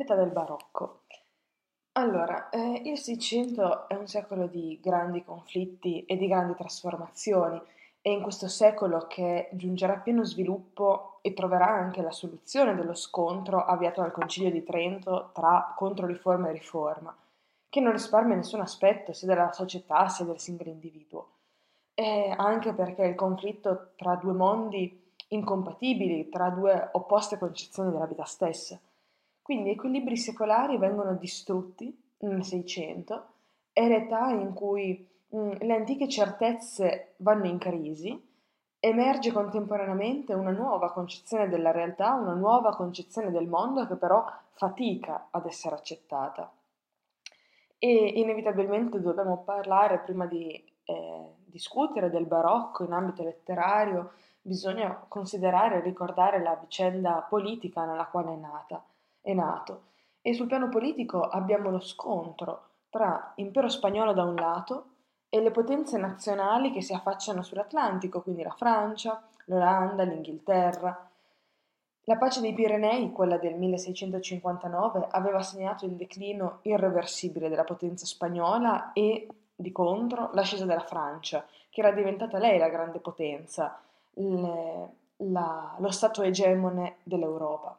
[0.00, 1.02] L'età del barocco.
[1.92, 7.60] Allora, eh, il Seicento è un secolo di grandi conflitti e di grandi trasformazioni.
[8.00, 12.94] È in questo secolo che giungerà a pieno sviluppo e troverà anche la soluzione dello
[12.94, 17.14] scontro avviato dal Concilio di Trento tra controriforma e riforma,
[17.68, 21.28] che non risparmia nessun aspetto sia della società sia del singolo individuo.
[21.92, 28.24] E anche perché il conflitto tra due mondi incompatibili, tra due opposte concezioni della vita
[28.24, 28.80] stessa.
[29.50, 33.24] Quindi equilibri secolari vengono distrutti nel Seicento,
[33.72, 38.28] è l'età in cui mh, mm, le antiche certezze vanno in crisi,
[38.78, 45.26] emerge contemporaneamente una nuova concezione della realtà, una nuova concezione del mondo che però fatica
[45.32, 46.48] ad essere accettata.
[47.76, 55.78] E inevitabilmente dobbiamo parlare, prima di eh, discutere del barocco in ambito letterario, bisogna considerare
[55.78, 58.84] e ricordare la vicenda politica nella quale è nata
[59.20, 59.88] è nato
[60.22, 64.84] e sul piano politico abbiamo lo scontro tra impero spagnolo da un lato
[65.28, 71.08] e le potenze nazionali che si affacciano sull'Atlantico, quindi la Francia, l'Olanda, l'Inghilterra.
[72.04, 78.92] La pace dei Pirenei, quella del 1659, aveva segnato il declino irreversibile della potenza spagnola
[78.92, 83.80] e, di contro, l'ascesa della Francia, che era diventata lei la grande potenza,
[84.14, 87.78] le, la, lo stato egemone dell'Europa.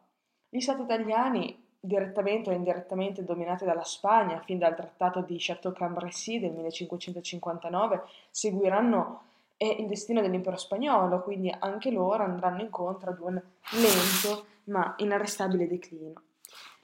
[0.54, 6.52] Gli stati italiani, direttamente o indirettamente dominati dalla Spagna fin dal trattato di Château-Cambrésis del
[6.52, 9.22] 1559, seguiranno
[9.56, 13.42] eh, il destino dell'impero spagnolo, quindi anche loro andranno incontro ad un
[13.80, 16.22] lento ma inarrestabile declino.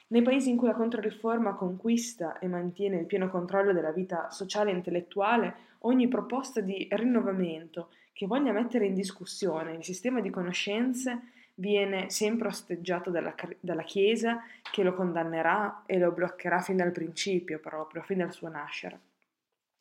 [0.07, 4.71] Nei paesi in cui la Controriforma conquista e mantiene il pieno controllo della vita sociale
[4.71, 11.33] e intellettuale, ogni proposta di rinnovamento che voglia mettere in discussione il sistema di conoscenze
[11.59, 17.59] viene sempre osteggiato dalla, dalla, Chiesa che lo condannerà e lo bloccherà fin dal principio
[17.59, 18.99] proprio, fin dal suo nascere.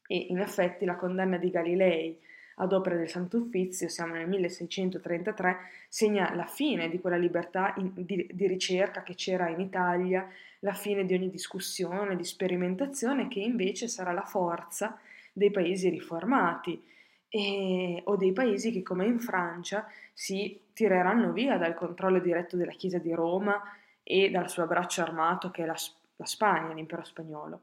[0.06, 2.18] E in effetti la condanna di Galilei
[2.58, 5.56] ad opera del Santo Uffizio, siamo nel 1633,
[5.88, 10.26] segna la fine di quella libertà in, di, di ricerca che c'era in Italia,
[10.60, 14.98] la fine di ogni discussione, di sperimentazione che invece sarà la forza
[15.34, 16.82] dei paesi riformati
[17.28, 22.72] e, o dei paesi che come in Francia si tireranno via dal controllo diretto della
[22.72, 23.62] Chiesa di Roma
[24.02, 25.74] e dal suo abbraccio armato che è la,
[26.16, 27.60] la Spagna, l'impero spagnolo.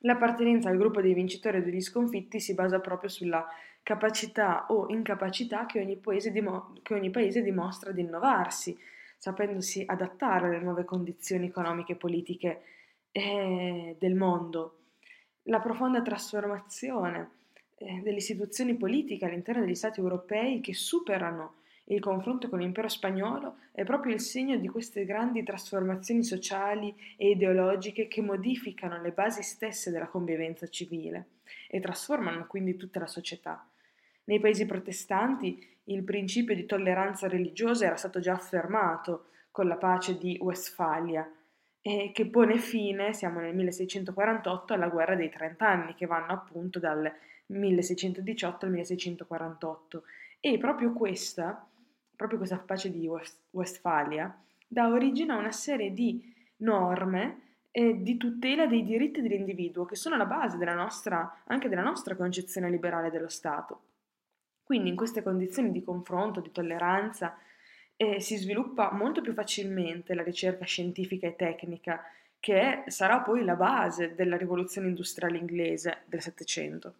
[0.00, 3.48] L'appartenenza al gruppo dei vincitori e degli sconfitti si basa proprio sulla
[3.82, 8.78] capacità o incapacità che ogni paese, dimo- che ogni paese dimostra di innovarsi,
[9.16, 12.62] sapendosi adattare alle nuove condizioni economiche e politiche
[13.10, 14.80] eh, del mondo.
[15.44, 17.30] La profonda trasformazione
[17.76, 23.56] eh, delle istituzioni politiche all'interno degli Stati europei che superano il confronto con l'impero spagnolo
[23.72, 29.42] è proprio il segno di queste grandi trasformazioni sociali e ideologiche che modificano le basi
[29.42, 31.26] stesse della convivenza civile
[31.68, 33.68] e trasformano quindi tutta la società.
[34.24, 40.16] Nei paesi protestanti il principio di tolleranza religiosa era stato già affermato con la pace
[40.16, 41.28] di Westfalia,
[41.84, 47.12] e che pone fine, siamo nel 1648, alla guerra dei trent'anni, che vanno appunto dal
[47.46, 50.04] 1618 al 1648
[50.38, 51.68] e proprio questa,
[52.22, 54.32] proprio questa pace di West- Westfalia
[54.66, 57.40] dà origine a una serie di norme
[57.72, 62.14] eh, di tutela dei diritti dell'individuo che sono la base della nostra, anche della nostra
[62.14, 63.80] concezione liberale dello Stato.
[64.62, 67.36] Quindi in queste condizioni di confronto, di tolleranza,
[67.96, 72.02] eh, si sviluppa molto più facilmente la ricerca scientifica e tecnica,
[72.38, 76.94] che sarà poi la base della rivoluzione industriale inglese del Settecento.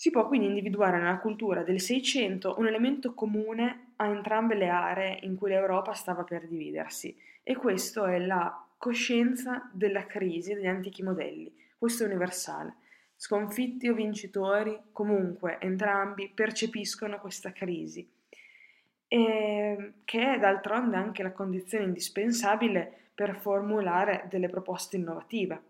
[0.00, 5.18] Si può quindi individuare nella cultura del Seicento un elemento comune a entrambe le aree
[5.22, 11.02] in cui l'Europa stava per dividersi, e questo è la coscienza della crisi degli antichi
[11.02, 11.52] modelli.
[11.76, 12.74] Questo è universale.
[13.16, 18.08] Sconfitti o vincitori, comunque entrambi percepiscono questa crisi,
[19.08, 25.67] e che è d'altronde anche la condizione indispensabile per formulare delle proposte innovative.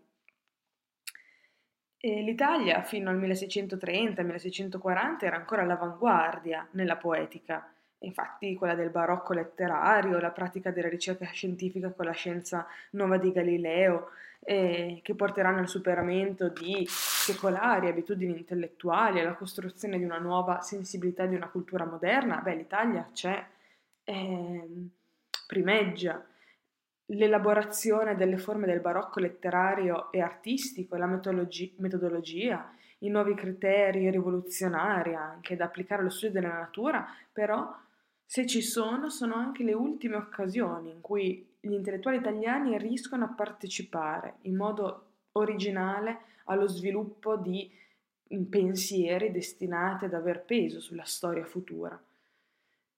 [2.01, 7.69] E L'Italia fino al 1630-1640 era ancora all'avanguardia nella poetica,
[7.99, 13.33] infatti quella del barocco letterario, la pratica della ricerca scientifica con la scienza nuova di
[13.33, 20.61] Galileo, eh, che porteranno al superamento di secolari abitudini intellettuali, alla costruzione di una nuova
[20.61, 23.45] sensibilità di una cultura moderna, beh, l'Italia c'è,
[24.05, 24.67] eh,
[25.47, 26.25] primeggia
[27.09, 35.15] l'elaborazione delle forme del barocco letterario e artistico, la metodologi- metodologia, i nuovi criteri rivoluzionari
[35.15, 37.73] anche da applicare allo studio della natura, però
[38.31, 43.29] Se ci sono, sono anche le ultime occasioni in cui gli intellettuali italiani riescono a
[43.29, 47.71] partecipare in modo originale allo sviluppo di
[48.47, 51.99] pensieri destinati ad aver peso sulla storia futura.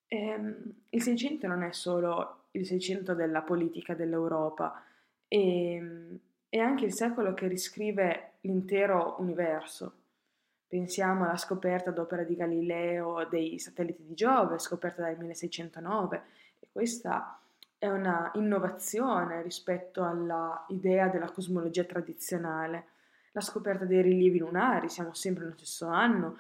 [0.08, 4.84] Ehm, il Seicento non è solo il Seicento della politica dell'Europa,
[5.28, 6.20] è, ehm,
[6.50, 9.94] è anche il secolo che riscrive l'intero universo.
[10.68, 16.22] Pensiamo alla scoperta ad opera di Galileo dei satelliti di Giove, scoperta nel 1609,
[16.60, 17.40] e questa
[17.78, 22.86] è una innovazione rispetto all'idea della cosmologia tradizionale.
[23.32, 26.38] La scoperta dei rilievi lunari, siamo sempre nello stesso anno,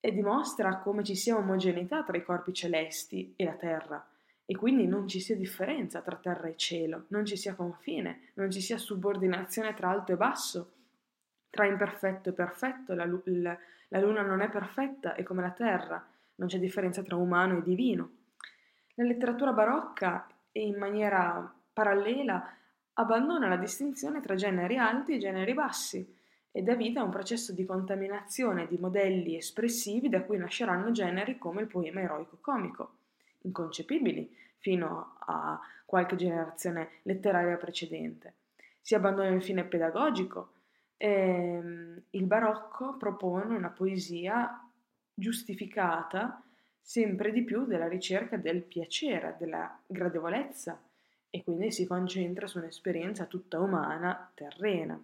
[0.00, 4.06] e dimostra come ci sia omogeneità tra i corpi celesti e la Terra,
[4.46, 8.50] e quindi non ci sia differenza tra terra e cielo, non ci sia confine, non
[8.50, 10.72] ci sia subordinazione tra alto e basso,
[11.48, 13.58] tra imperfetto e perfetto, la, la,
[13.88, 16.04] la luna non è perfetta, è come la terra,
[16.36, 18.10] non c'è differenza tra umano e divino.
[18.94, 22.54] La letteratura barocca, in maniera parallela,
[22.94, 26.14] abbandona la distinzione tra generi alti e generi bassi
[26.50, 31.38] e dà vita a un processo di contaminazione di modelli espressivi da cui nasceranno generi
[31.38, 32.92] come il poema eroico comico,
[33.44, 38.34] inconcepibili fino a qualche generazione letteraria precedente.
[38.80, 40.52] Si abbandona il fine pedagogico,
[40.96, 44.60] e, ehm, il barocco propone una poesia
[45.12, 46.42] giustificata
[46.80, 50.80] sempre di più della ricerca del piacere, della gradevolezza
[51.30, 55.02] e quindi si concentra su un'esperienza tutta umana, terrena.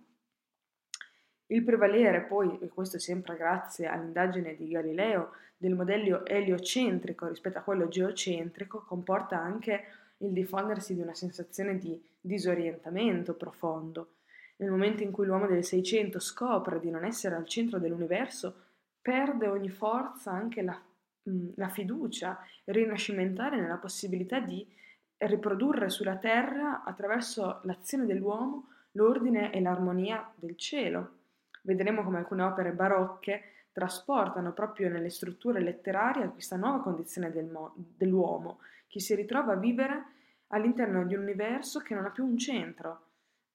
[1.51, 7.63] Il prevalere poi, e questo sempre grazie all'indagine di Galileo, del modello eliocentrico rispetto a
[7.63, 9.85] quello geocentrico comporta anche
[10.19, 14.13] il diffondersi di una sensazione di disorientamento profondo,
[14.59, 18.55] nel momento in cui l'uomo del Seicento scopre di non essere al centro dell'universo,
[19.03, 20.81] perde ogni forza anche la,
[21.29, 24.65] mm, la fiducia rinascimentale nella possibilità di
[25.17, 31.19] riprodurre sulla terra, attraverso l'azione dell'uomo, l'ordine e l'armonia del cielo.
[31.63, 33.43] Vedremo come alcune opere barocche
[33.73, 39.57] trasportano proprio nelle strutture letterarie questa nuova condizione del mo- dell'uomo, che si ritrova a
[39.57, 40.05] vivere
[40.49, 43.05] all'interno di un universo che non ha più un centro,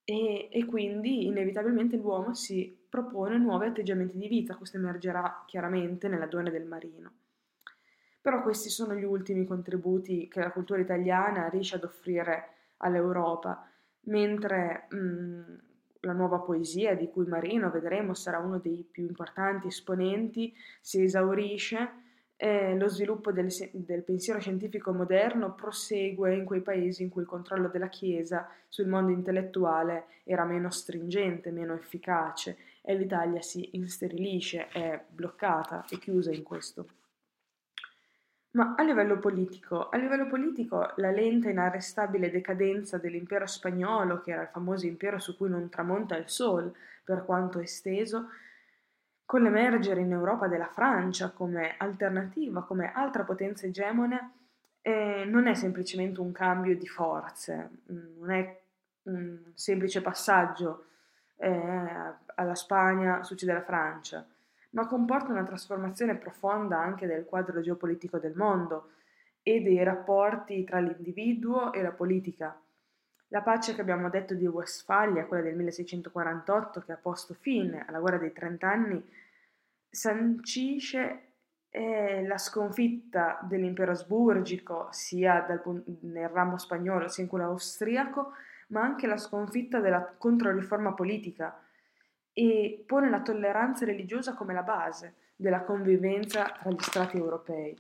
[0.06, 6.28] e, e quindi inevitabilmente l'uomo si propone nuovi atteggiamenti di vita, questo emergerà chiaramente nella
[6.28, 7.12] Donna del Marino.
[8.22, 13.68] Però questi sono gli ultimi contributi che la cultura italiana riesce ad offrire all'Europa,
[14.02, 15.54] mentre mh,
[16.06, 22.04] la nuova poesia, di cui Marino vedremo sarà uno dei più importanti esponenti, si esaurisce
[22.38, 27.28] eh, lo sviluppo del, del, pensiero scientifico moderno prosegue in quei paesi in cui il
[27.28, 34.68] controllo della Chiesa sul mondo intellettuale era meno stringente, meno efficace e l'Italia si insterilisce,
[34.68, 36.88] è bloccata e chiusa in questo.
[38.56, 44.32] Ma a livello politico, a livello politico la lenta e inarrestabile decadenza dell'impero spagnolo, che
[44.32, 46.74] era il famoso impero su cui non tramonta il sol,
[47.04, 48.30] per quanto esteso,
[49.26, 54.32] con l'emergere in Europa della Francia come alternativa, come altra potenza egemone,
[54.82, 58.62] eh, non è semplicemente un cambio di forze, non è
[59.04, 60.86] un semplice passaggio
[61.38, 64.26] eh, alla Spagna succede alla Francia,
[64.76, 68.92] ma comporta una trasformazione profonda anche del quadro geopolitico del mondo
[69.42, 72.60] e dei rapporti tra l'individuo e la politica.
[73.30, 78.00] La pace che abbiamo detto di Westfalia, quella del 1648, che ha posto fine alla
[78.00, 79.04] guerra dei trent'anni,
[79.90, 81.22] sancisce
[81.70, 85.62] eh, la sconfitta dell'impero asburgico sia dal,
[86.02, 88.34] nel ramo spagnolo sia in quello austriaco,
[88.68, 91.65] ma anche la sconfitta della controriforma politica
[92.38, 97.74] e pone la tolleranza religiosa come la base della convivenza tra gli strati europei.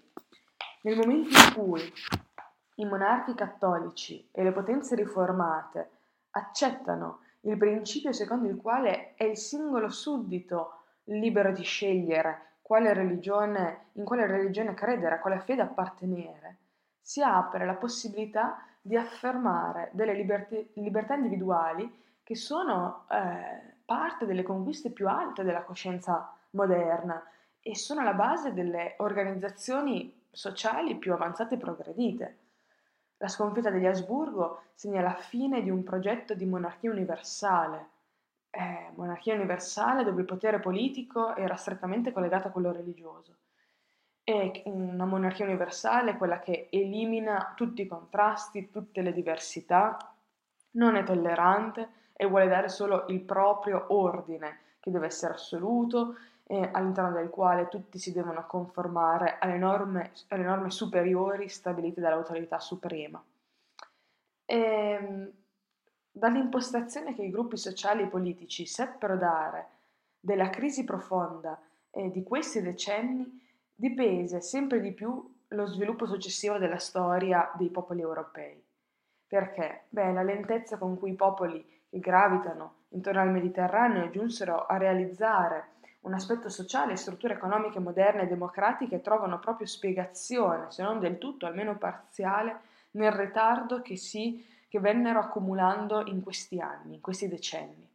[0.83, 1.93] Nel momento in cui
[2.75, 5.89] i monarchi cattolici e le potenze riformate
[6.31, 13.87] accettano il principio secondo il quale è il singolo suddito libero di scegliere quale religione,
[13.93, 16.57] in quale religione credere, a quale fede appartenere,
[17.01, 24.43] si apre la possibilità di affermare delle libertà, libertà individuali che sono eh, parte delle
[24.43, 27.23] conquiste più alte della coscienza moderna
[27.61, 32.37] e sono la base delle organizzazioni sociali più avanzate e progredite.
[33.17, 37.89] La sconfitta degli Asburgo segna la fine di un progetto di monarchia universale,
[38.49, 43.37] eh, monarchia universale dove il potere politico era strettamente collegato a quello religioso.
[44.23, 49.97] E una monarchia universale è quella che elimina tutti i contrasti, tutte le diversità,
[50.71, 56.15] non è tollerante e vuole dare solo il proprio ordine, che deve essere assoluto
[56.47, 62.59] eh, all'interno del quale tutti si devono conformare alle norme, alle norme superiori stabilite dall'autorità
[62.59, 63.21] suprema.
[64.45, 65.31] E, ehm,
[66.11, 69.67] dall'impostazione che i gruppi sociali e politici seppero dare
[70.19, 71.59] della crisi profonda
[71.91, 73.43] eh, di questi decenni
[73.73, 78.63] dipese sempre di più lo sviluppo successivo della storia dei popoli europei.
[79.27, 79.85] Perché?
[79.89, 85.73] Beh, la lentezza con cui i popoli che gravitano intorno al Mediterraneo giunsero a realizzare
[86.05, 91.17] un aspetto sociale e strutture economiche moderne e democratiche trovano proprio spiegazione, se non del
[91.17, 92.59] tutto, almeno parziale,
[92.91, 97.89] nel ritardo che, si, che vennero accumulando in questi anni, in questi decenni.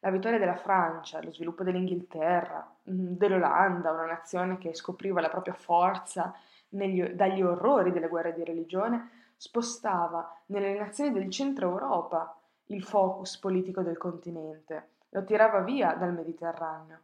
[0.00, 5.54] La vittoria della Francia, lo sviluppo dell'Inghilterra, mm, dell'Olanda, una nazione che scopriva la propria
[5.54, 6.34] forza
[6.70, 12.36] negli, dagli orrori delle guerre di religione, spostava nelle nazioni del centro Europa
[12.74, 17.00] il focus politico del continente, lo tirava via dal Mediterraneo.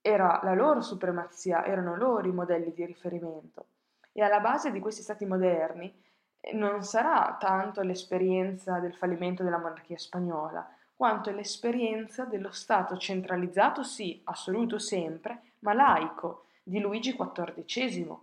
[0.00, 3.66] Era la loro supremazia, erano loro i modelli di riferimento.
[4.12, 5.92] E alla base di questi stati moderni
[6.40, 13.82] eh, non sarà tanto l'esperienza del fallimento della monarchia spagnola, quanto l'esperienza dello Stato centralizzato,
[13.82, 18.16] sì, assoluto sempre, ma laico, di Luigi XIV,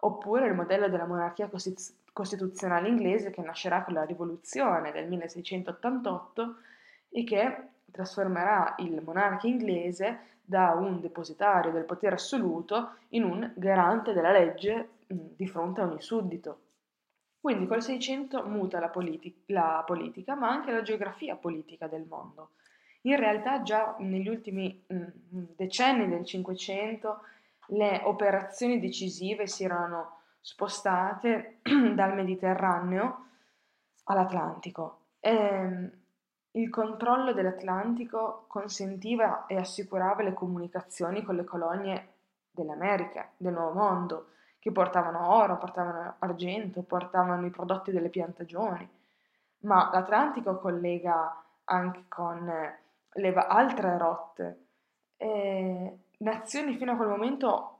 [0.00, 6.56] oppure il modello della monarchia costituzionale costituzionale inglese che nascerà con la rivoluzione del 1688
[7.08, 14.12] e che trasformerà il monarca inglese da un depositario del potere assoluto in un garante
[14.12, 16.60] della legge di fronte a ogni suddito.
[17.40, 22.50] Quindi col 600 muta la, politi- la politica, ma anche la geografia politica del mondo.
[23.02, 25.04] In realtà già negli ultimi mh,
[25.56, 27.22] decenni del Cinquecento
[27.68, 31.60] le operazioni decisive si erano spostate
[31.94, 33.26] dal Mediterraneo
[34.04, 34.98] all'Atlantico.
[35.20, 35.90] E ehm,
[36.54, 42.08] il controllo dell'Atlantico consentiva e assicurava le comunicazioni con le colonie
[42.50, 44.26] delle Americhe, del Nuovo Mondo,
[44.58, 48.86] che portavano oro, portavano argento, portavano i prodotti delle piantagioni.
[49.60, 52.44] Ma l'Atlantico collega anche con
[53.14, 54.66] le altre rotte.
[55.16, 57.71] E nazioni fino a quel momento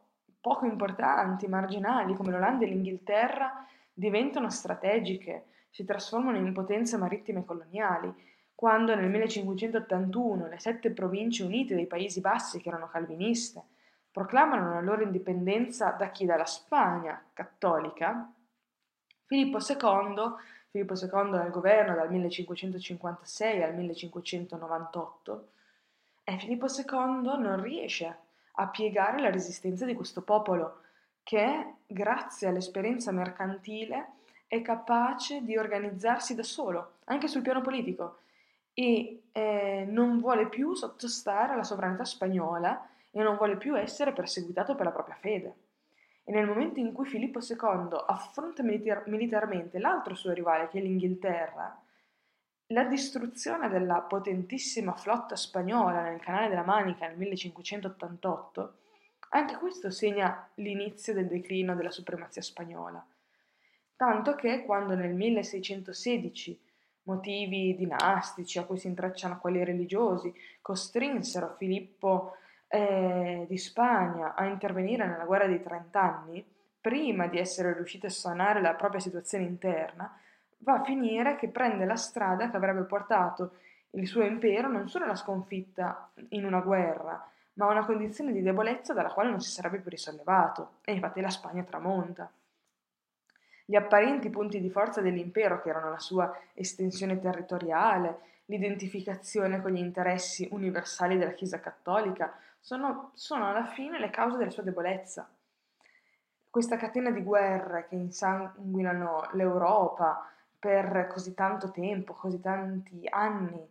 [0.43, 8.13] poco importanti, marginali, come l'Olanda e l'Inghilterra, diventano strategiche, si trasformano in potenze marittime coloniali.
[8.53, 13.63] Quando nel 1581 le sette province unite dei Paesi Bassi, che erano calviniste,
[14.11, 16.27] proclamano la loro indipendenza da chi?
[16.27, 18.31] Dalla Spagna cattolica,
[19.25, 20.15] Filippo II,
[20.71, 25.49] Filippo II al governo dal 1556 al 1598,
[26.25, 28.22] e Filippo II non riesce
[28.53, 30.81] a piegare la resistenza di questo popolo
[31.23, 34.09] che, grazie all'esperienza mercantile,
[34.47, 38.19] è capace di organizzarsi da solo, anche sul piano politico,
[38.75, 44.75] e eh, non vuole più sottostare alla sovranità spagnola e non vuole più essere perseguitato
[44.75, 45.55] per la propria fede.
[46.25, 50.83] E nel momento in cui Filippo II affronta militar- militarmente l'altro suo rivale, che è
[50.83, 51.79] l'Inghilterra,
[52.73, 58.75] la distruzione della potentissima flotta spagnola nel Canale della Manica nel 1588,
[59.31, 63.05] anche questo segna l'inizio del declino della supremazia spagnola.
[63.95, 66.61] Tanto che quando nel 1616
[67.05, 72.37] motivi dinastici a cui si intrecciano quelli religiosi costrinsero Filippo
[72.69, 76.45] eh, di Spagna a intervenire nella guerra dei trent'anni,
[76.81, 80.19] prima di essere riuscito a sanare la propria situazione interna,
[80.63, 83.57] va a finire che prende la strada che avrebbe portato
[83.91, 88.43] il suo impero non solo alla sconfitta in una guerra, ma a una condizione di
[88.43, 92.31] debolezza dalla quale non si sarebbe più risollevato, e infatti la Spagna tramonta.
[93.65, 99.79] Gli apparenti punti di forza dell'impero, che erano la sua estensione territoriale, l'identificazione con gli
[99.79, 105.29] interessi universali della Chiesa cattolica, sono, sono alla fine le cause della sua debolezza.
[106.49, 110.29] Questa catena di guerre che insanguinano l'Europa,
[110.63, 113.69] per così tanto tempo, così tanti anni.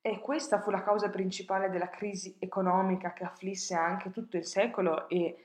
[0.00, 5.08] E questa fu la causa principale della crisi economica che afflisse anche tutto il secolo
[5.08, 5.36] e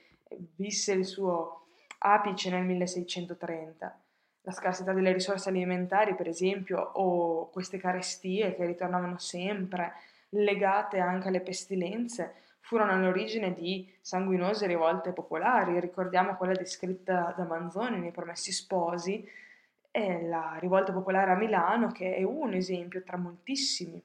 [0.55, 1.67] visse il suo
[1.99, 3.99] apice nel 1630.
[4.41, 9.93] La scarsità delle risorse alimentari, per esempio, o queste carestie che ritornavano sempre,
[10.29, 15.79] legate anche alle pestilenze, furono all'origine di sanguinose rivolte popolari.
[15.79, 19.45] Ricordiamo quella descritta da Manzoni nei Promessi Sposi,
[19.91, 24.03] è la rivolta popolare a Milano, che è un esempio tra moltissimi.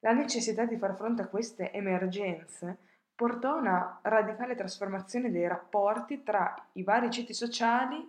[0.00, 2.78] La necessità di far fronte a queste emergenze
[3.14, 8.08] portò a una radicale trasformazione dei rapporti tra i vari ceti sociali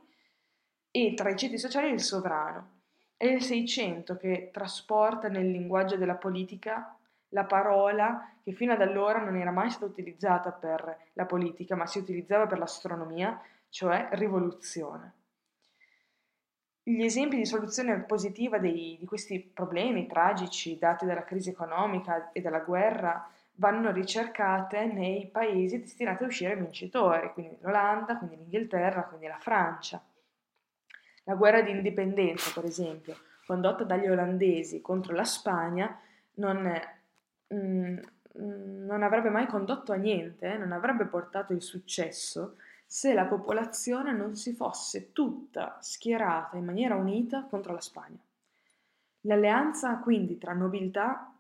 [0.91, 2.77] e tra i ceti sociali e il sovrano.
[3.17, 6.95] È il Seicento che trasporta nel linguaggio della politica
[7.29, 11.85] la parola che fino ad allora non era mai stata utilizzata per la politica, ma
[11.85, 15.13] si utilizzava per l'astronomia, cioè rivoluzione.
[16.89, 22.41] Gli esempi di soluzione positiva dei, di questi problemi tragici dati dalla crisi economica e
[22.41, 29.27] dalla guerra vanno ricercate nei paesi destinati a uscire vincitori, quindi l'Olanda, quindi l'Inghilterra, quindi
[29.27, 30.03] la Francia.
[31.25, 35.95] La guerra di indipendenza, per esempio, condotta dagli olandesi contro la Spagna,
[36.35, 36.73] non,
[37.53, 37.97] mm,
[38.33, 42.55] non avrebbe mai condotto a niente, non avrebbe portato il successo
[42.91, 48.17] se la popolazione non si fosse tutta schierata in maniera unita contro la Spagna.
[49.21, 51.31] L'alleanza quindi tra nobiltà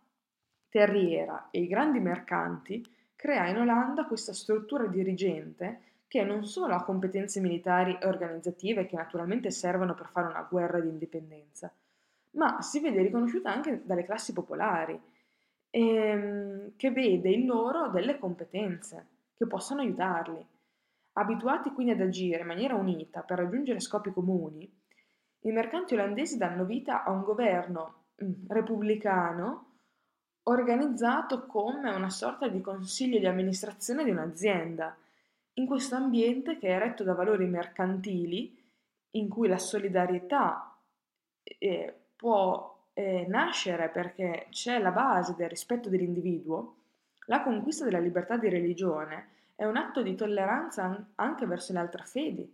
[0.69, 6.83] terriera e i grandi mercanti crea in Olanda questa struttura dirigente che non solo ha
[6.83, 11.73] competenze militari e organizzative che naturalmente servono per fare una guerra di indipendenza,
[12.33, 15.01] ma si vede riconosciuta anche dalle classi popolari,
[15.71, 20.45] ehm, che vede in loro delle competenze che possono aiutarli.
[21.13, 24.71] Abituati quindi ad agire in maniera unita per raggiungere scopi comuni,
[25.41, 29.65] i mercanti olandesi danno vita a un governo mm, repubblicano
[30.43, 34.97] organizzato come una sorta di consiglio di amministrazione di un'azienda,
[35.53, 38.57] in questo ambiente che è retto da valori mercantili,
[39.11, 40.77] in cui la solidarietà
[41.43, 46.75] eh, può eh, nascere perché c'è la base del rispetto dell'individuo,
[47.25, 52.05] la conquista della libertà di religione è un atto di tolleranza anche verso le altre
[52.05, 52.49] fedi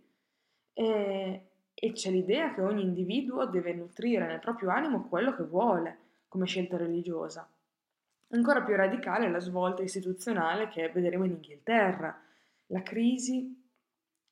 [0.72, 5.98] e, e c'è l'idea che ogni individuo deve nutrire nel proprio animo quello che vuole
[6.26, 7.48] come scelta religiosa.
[8.30, 12.20] Ancora più radicale è la svolta istituzionale che vedremo in Inghilterra.
[12.66, 13.56] La crisi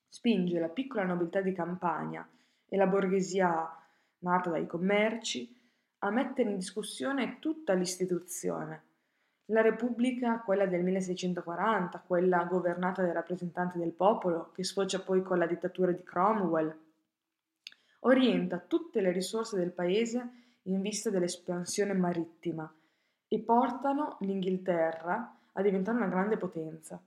[0.09, 2.27] spinge la piccola nobiltà di campagna
[2.67, 3.73] e la borghesia
[4.17, 5.49] nata dai commerci
[5.99, 8.83] a mettere in discussione tutta l'istituzione.
[9.49, 15.37] La Repubblica, quella del 1640, quella governata dai rappresentanti del popolo, che sfocia poi con
[15.37, 16.75] la dittatura di Cromwell,
[17.99, 22.71] orienta tutte le risorse del paese in vista dell'espansione marittima
[23.27, 26.99] e portano l'Inghilterra a diventare una grande potenza.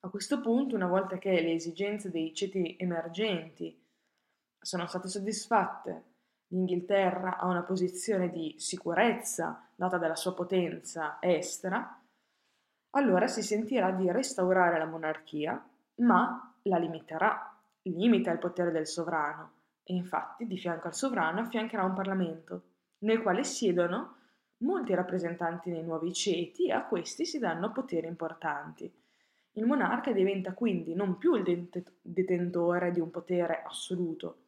[0.00, 3.78] A questo punto, una volta che le esigenze dei ceti emergenti
[4.58, 6.04] sono state soddisfatte,
[6.48, 12.00] l'Inghilterra ha una posizione di sicurezza data dalla sua potenza estera,
[12.90, 15.62] allora si sentirà di restaurare la monarchia,
[15.96, 21.84] ma la limiterà, limita il potere del sovrano e infatti di fianco al sovrano affiancherà
[21.84, 22.62] un Parlamento,
[22.98, 24.14] nel quale siedono
[24.58, 28.90] molti rappresentanti nei nuovi ceti e a questi si danno poteri importanti.
[29.52, 31.68] Il monarca diventa quindi non più il
[32.02, 34.45] detentore di un potere assoluto,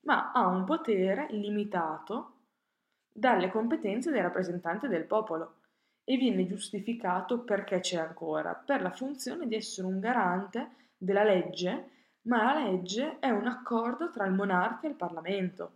[0.00, 2.34] ma ha un potere limitato
[3.12, 5.56] dalle competenze dei rappresentanti del popolo
[6.04, 11.90] e viene giustificato perché c'è ancora, per la funzione di essere un garante della legge,
[12.22, 15.72] ma la legge è un accordo tra il monarca e il Parlamento.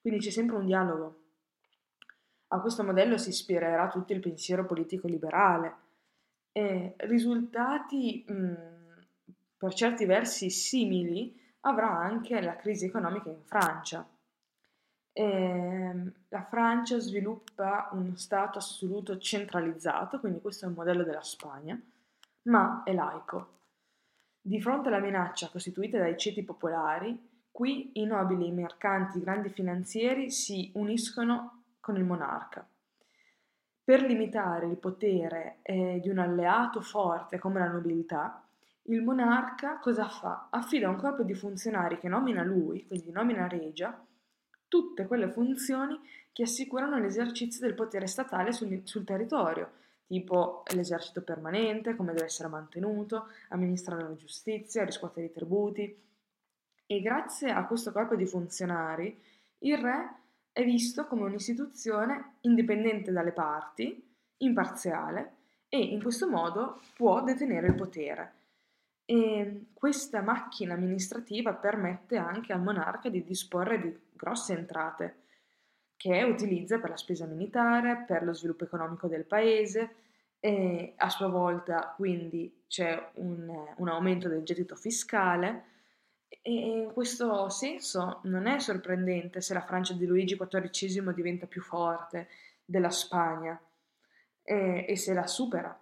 [0.00, 1.18] Quindi c'è sempre un dialogo.
[2.48, 5.74] A questo modello si ispirerà tutto il pensiero politico liberale.
[6.52, 8.54] E risultati mh,
[9.56, 14.06] per certi versi simili avrà anche la crisi economica in Francia.
[15.12, 21.80] E, la Francia sviluppa uno Stato assoluto centralizzato, quindi questo è il modello della Spagna,
[22.42, 23.58] ma è laico.
[24.40, 29.50] Di fronte alla minaccia costituita dai ceti popolari, qui i nobili, i mercanti, i grandi
[29.50, 32.66] finanzieri si uniscono con il monarca.
[33.82, 38.48] Per limitare il potere eh, di un alleato forte come la nobiltà,
[38.92, 40.48] il monarca cosa fa?
[40.50, 44.04] Affida a un corpo di funzionari che nomina lui, quindi nomina regia,
[44.68, 45.98] tutte quelle funzioni
[46.32, 49.72] che assicurano l'esercizio del potere statale sul, sul territorio,
[50.06, 56.02] tipo l'esercito permanente, come deve essere mantenuto, amministrare la giustizia, riscuotere i tributi.
[56.86, 59.16] E grazie a questo corpo di funzionari,
[59.58, 60.14] il re
[60.52, 65.34] è visto come un'istituzione indipendente dalle parti, imparziale
[65.68, 68.38] e in questo modo può detenere il potere.
[69.10, 75.22] E questa macchina amministrativa permette anche al monarca di disporre di grosse entrate
[75.96, 79.94] che utilizza per la spesa militare, per lo sviluppo economico del paese
[80.38, 85.64] e a sua volta quindi c'è un, un aumento del gettito fiscale
[86.28, 91.62] e in questo senso non è sorprendente se la Francia di Luigi XIV diventa più
[91.62, 92.28] forte
[92.64, 93.60] della Spagna
[94.44, 95.76] e, e se la supera.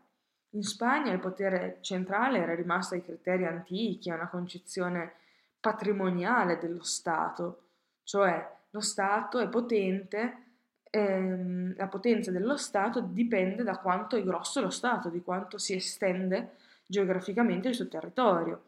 [0.51, 5.13] In Spagna il potere centrale era rimasto ai criteri antichi, a una concezione
[5.61, 7.63] patrimoniale dello Stato,
[8.03, 10.49] cioè lo Stato è potente
[10.91, 15.75] ehm, la potenza dello Stato dipende da quanto è grosso lo Stato, di quanto si
[15.75, 16.57] estende
[16.87, 18.63] geograficamente il suo territorio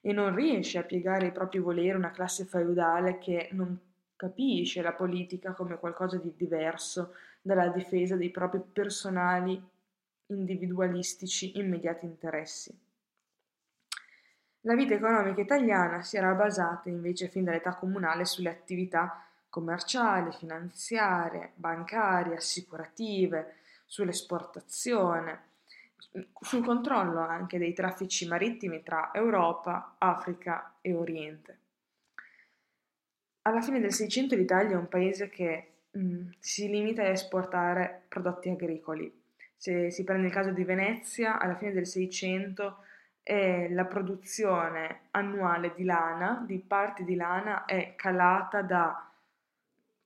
[0.00, 3.78] e non riesce a piegare i propri voleri una classe feudale che non
[4.16, 9.62] capisce la politica come qualcosa di diverso dalla difesa dei propri personali,
[10.32, 12.76] individualistici, immediati interessi.
[14.64, 21.52] La vita economica italiana si era basata invece fin dall'età comunale sulle attività commerciali, finanziarie,
[21.54, 23.54] bancarie, assicurative,
[23.86, 25.48] sull'esportazione,
[26.40, 31.58] sul controllo anche dei traffici marittimi tra Europa, Africa e Oriente.
[33.42, 38.02] Alla fine del Seicento l'Italia è un paese che mh, mm, si limita a esportare
[38.08, 39.19] prodotti agricoli.
[39.60, 42.78] Se si prende il caso di Venezia, alla fine del Seicento
[43.22, 49.06] eh, la produzione annuale di lana, di parti di lana, è calata da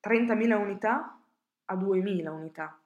[0.02, 1.16] 30.000 unità
[1.66, 2.76] a 2.000 unità.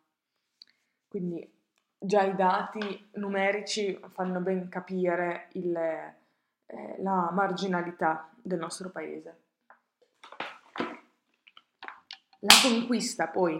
[1.09, 1.51] Quindi
[1.99, 9.39] già i dati numerici fanno ben capire il, eh, la marginalità del nostro paese.
[12.41, 13.59] La conquista poi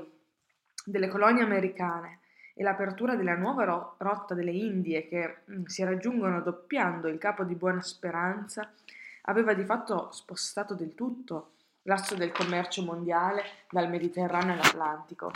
[0.85, 2.19] delle colonie americane
[2.59, 7.17] e l'apertura della nuova ro- rotta delle Indie che mh, mm, si raggiungono doppiando il
[7.17, 8.69] capo di Buona Speranza
[9.23, 15.31] aveva di fatto spostato del tutto l'asso del commercio mondiale dal Mediterraneo all'Atlantico.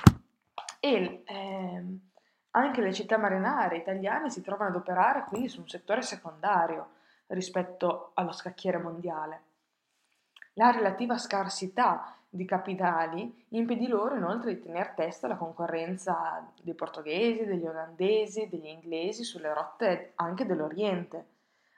[0.81, 2.01] E ehm,
[2.51, 6.95] anche le città marinare italiane si trovano ad operare quindi su un settore secondario
[7.29, 9.43] rispetto allo scacchiere mondiale.
[10.55, 17.45] La relativa scarsità di capitali impedì loro inoltre di tenere testa alla concorrenza dei portoghesi,
[17.45, 21.27] degli olandesi, degli inglesi sulle rotte anche dell'Oriente.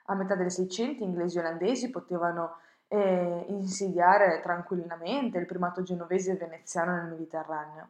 [0.05, 6.37] A metà del Seicento inglesi e olandesi potevano eh, insidiare tranquillamente il primato genovese e
[6.37, 7.89] veneziano nel Mediterraneo.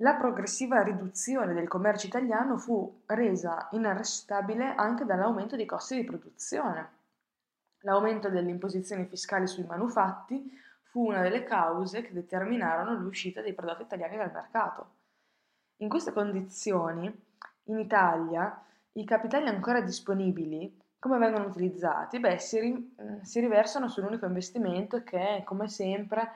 [0.00, 6.96] La progressiva riduzione del commercio italiano fu resa inarrestabile anche dall'aumento dei costi di produzione.
[7.82, 13.82] L'aumento delle imposizioni fiscali sui manufatti fu una delle cause che determinarono l'uscita dei prodotti
[13.82, 14.96] italiani dal mercato.
[15.78, 17.06] In queste condizioni,
[17.64, 22.18] in Italia, i capitali ancora disponibili, come vengono utilizzati?
[22.18, 26.32] Beh, si, ri- si riversano sull'unico investimento che, come sempre,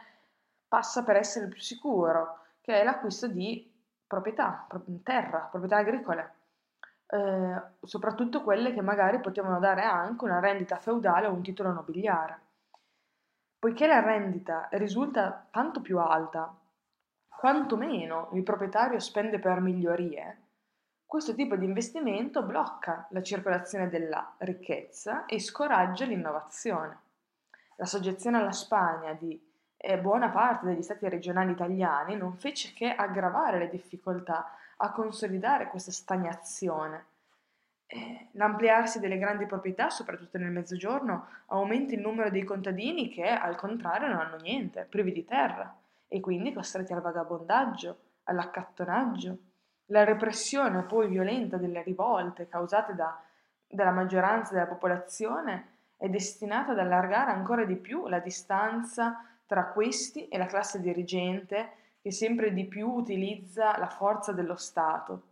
[0.69, 3.71] passa per essere il più sicuro, che è l'acquisto di
[4.07, 4.67] proprietà,
[5.03, 6.35] terra, proprietà agricole,
[7.07, 12.41] eh, soprattutto quelle che magari potevano dare anche una rendita feudale o un titolo nobiliare.
[13.63, 16.53] Poiché la rendita risulta tanto più alta
[17.29, 20.39] quanto meno il proprietario spende per migliorie,
[21.07, 26.99] questo tipo di investimento blocca la circolazione della ricchezza e scoraggia l'innovazione.
[27.77, 29.41] La soggezione alla Spagna di
[29.77, 35.69] e buona parte degli stati regionali italiani non fece che aggravare le difficoltà a consolidare
[35.69, 37.11] questa stagnazione.
[37.95, 43.55] Eh, l'ampliarsi delle grandi proprietà, soprattutto nel mezzogiorno, aumenta il numero dei contadini che al
[43.55, 45.77] contrario non hanno niente, privi di terra
[46.09, 49.37] e quindi costretti al vagabondaggio, all'accattonaggio.
[49.87, 53.23] La repressione poi violenta delle rivolte causate da,
[53.67, 55.67] dalla maggioranza della popolazione
[55.99, 61.73] è destinata ad allargare ancora di più la distanza tra questi e la classe dirigente
[62.01, 65.32] che sempre di più utilizza la forza dello Stato.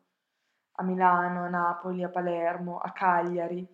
[0.80, 3.66] A Milano, a Napoli, a Palermo, a Cagliari,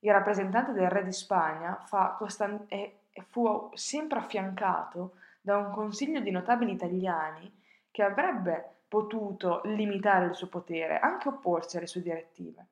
[0.00, 1.84] il rappresentante del re di Spagna
[2.16, 2.90] costan- è,
[3.28, 7.54] fu sempre affiancato da un consiglio di notabili italiani
[7.90, 12.66] che avrebbe potuto limitare il suo potere, anche opporsi alle sue direttive.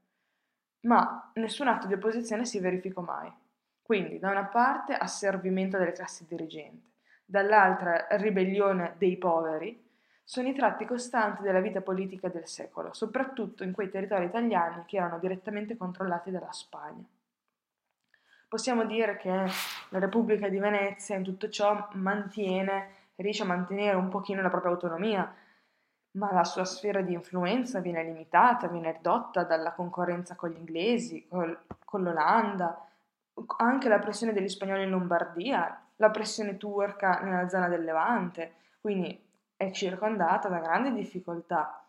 [0.86, 3.30] Ma nessun atto di opposizione si verificò mai.
[3.82, 6.90] Quindi, da una parte, asservimento delle classi dirigenti,
[7.26, 9.85] dall'altra ribellione dei poveri,
[10.28, 14.96] sono i tratti costanti della vita politica del secolo, soprattutto in quei territori italiani che
[14.96, 17.04] erano direttamente controllati dalla Spagna.
[18.48, 24.08] Possiamo dire che la Repubblica di Venezia in tutto ciò mantiene, riesce a mantenere un
[24.08, 25.32] pochino la propria autonomia,
[26.16, 31.28] ma la sua sfera di influenza viene limitata, viene ridotta dalla concorrenza con gli inglesi,
[31.28, 32.84] col, con l'Olanda,
[33.58, 39.18] anche la pressione degli spagnoli in Lombardia la pressione turca nella zona del Levante, quindi
[39.56, 41.82] è circondata da grandi difficoltà,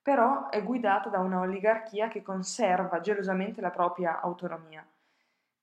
[0.00, 4.84] però è guidata da una oligarchia che conserva gelosamente la propria autonomia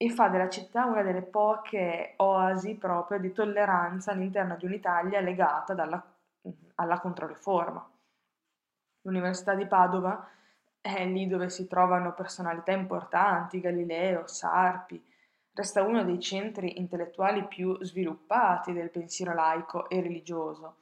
[0.02, 5.74] e fa della città una delle poche oasi proprio di tolleranza all'interno di un'Italia legata
[5.74, 6.02] dalla,
[6.76, 7.86] alla Controriforma.
[9.02, 10.26] L'Università di Padova
[10.80, 15.04] è lì dove si trovano personalità importanti, Galileo, Sarpi,
[15.52, 20.76] resta uno dei centri intellettuali più sviluppati del pensiero laico e religioso.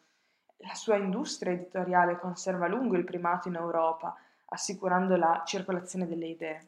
[0.57, 4.15] La sua industria editoriale conserva a lungo il primato in Europa,
[4.45, 6.67] assicurando la circolazione delle idee.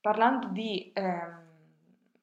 [0.00, 1.20] Parlando di eh,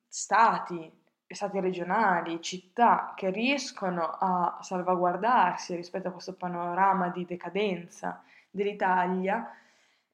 [0.07, 0.91] stati,
[1.27, 9.51] stati regionali, città che riescono a salvaguardarsi rispetto a questo panorama di decadenza dell'Italia,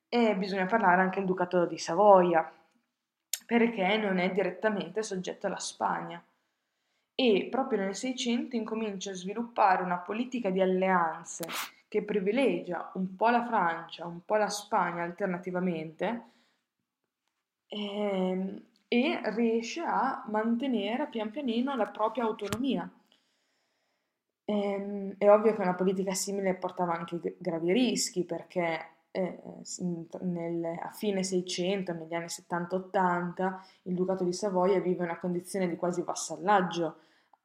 [0.10, 2.51] eh, bisogna parlare anche del Ducato di Savoia,
[3.45, 6.21] perché non è direttamente soggetto alla Spagna
[7.15, 11.45] e proprio nel Seicento incomincia a sviluppare una politica di alleanze
[11.88, 16.32] che privilegia un po' la Francia, un po' la Spagna alternativamente
[17.67, 22.89] ehm, e riesce a mantenere pian pianino la propria autonomia.
[24.45, 29.39] Ehm, è ovvio che una politica simile portava anche gravi rischi perché eh,
[30.21, 35.76] nel, a fine 600, negli anni 70-80, il Ducato di Savoia vive una condizione di
[35.76, 36.95] quasi vassallaggio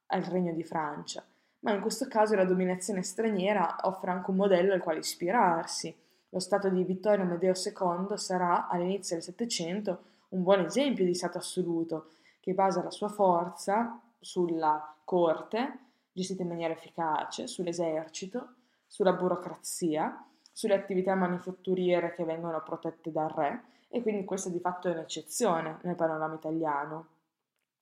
[0.07, 1.23] al Regno di Francia,
[1.59, 5.95] ma in questo caso la dominazione straniera offre anche un modello al quale ispirarsi.
[6.29, 11.37] Lo Stato di Vittorio Amedeo II sarà all'inizio del Settecento un buon esempio di Stato
[11.37, 15.79] assoluto, che basa la sua forza sulla corte,
[16.11, 18.53] gestita in maniera efficace, sull'esercito,
[18.87, 20.23] sulla burocrazia,
[20.59, 25.79] sulle attività manifatturiere che vengono protette dal re, e quindi questa di fatto è un'eccezione
[25.83, 27.07] nel panorama italiano,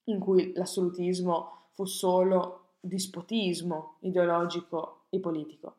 [0.04, 5.76] in cui l'assolutismo fu solo dispotismo ideologico e politico.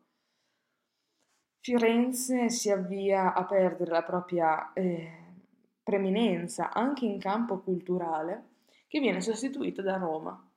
[1.61, 5.37] Firenze si avvia a perdere la propria eh,
[5.84, 8.46] preminenza anche in campo culturale,
[8.88, 10.50] che viene sostituita da Roma.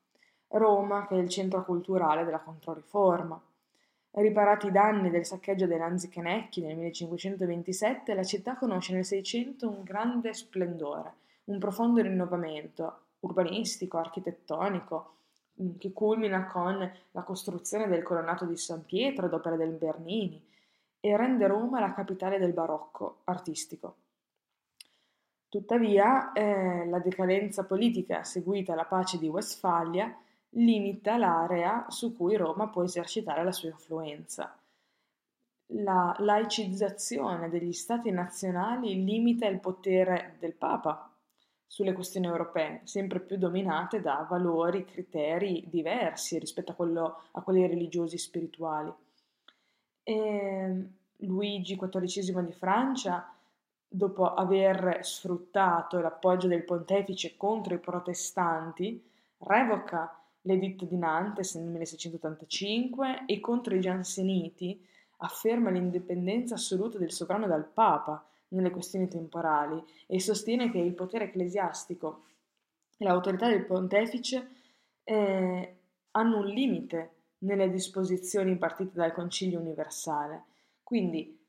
[0.47, 3.39] Roma, che è il centro culturale della Controriforma.
[4.12, 9.84] Riparati i danni del saccheggio dei Lanzichenecchi nel 1527, la città conosce nel Seicento un
[9.84, 11.13] grande splendore,
[11.45, 15.19] un profondo rinnovamento urbanistico, architettonico,
[15.62, 20.41] Mm, che culmina con la costruzione del colonnato di San Pietro ad opera del Bernini
[21.00, 23.95] e rende Roma la capitale del barocco artistico.
[25.50, 30.15] Tuttavia, eh, la decadenza politica seguita alla pace di Westfalia
[30.56, 34.56] limita l'area su cui Roma può esercitare la sua influenza.
[35.74, 41.12] La laicizzazione degli stati nazionali limita il potere del Papa,
[41.66, 47.66] sulle questioni europee, sempre più dominate da valori, criteri diversi rispetto a, quello, a quelli
[47.66, 48.94] religiosi e spirituali.
[50.04, 50.86] E
[51.20, 53.34] Luigi XIV di Francia,
[53.88, 59.02] dopo aver sfruttato l'appoggio del pontefice contro i protestanti,
[59.38, 64.84] revoca l'editto di Nantes nel 1685 e contro i Gianseniti
[65.17, 71.25] afferma l'indipendenza assoluta del sovrano dal Papa nelle questioni temporali e sostiene che il potere
[71.25, 72.23] ecclesiastico
[72.97, 74.49] e l'autorità del pontefice
[75.04, 75.75] eh,
[76.12, 80.45] hanno un limite nelle disposizioni impartite dal Concilio universale.
[80.84, 81.39] Quindi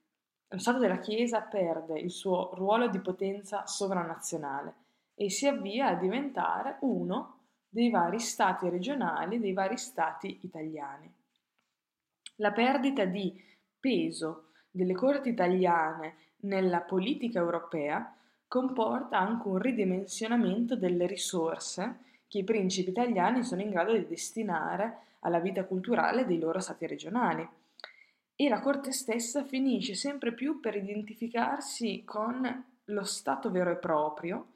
[0.49, 4.75] lo Stato della Chiesa perde il suo ruolo di potenza sovranazionale
[5.15, 7.41] e si avvia a diventare uno
[7.73, 11.11] dei vari stati regionali, dei vari stati italiani.
[12.37, 13.43] La perdita di
[13.81, 18.15] peso delle corti italiane nella politica europea
[18.47, 25.17] comporta anche un ridimensionamento delle risorse che i principi italiani sono in grado di destinare
[25.21, 27.49] alla vita culturale dei loro stati regionali.
[28.37, 34.52] E la corte stessa finisce sempre più per identificarsi con lo Stato vero e proprio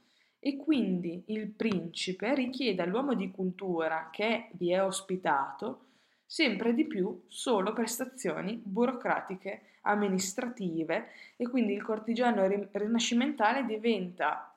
[0.47, 5.87] e quindi il principe richiede all'uomo di cultura che vi è ospitato
[6.25, 14.57] sempre di più solo prestazioni burocratiche amministrative e quindi il cortigiano rinascimentale diventa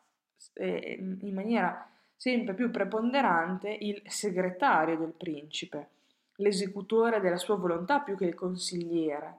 [0.53, 5.87] eh, in maniera sempre più preponderante il segretario del principe,
[6.35, 9.37] l'esecutore della sua volontà più che il consigliere,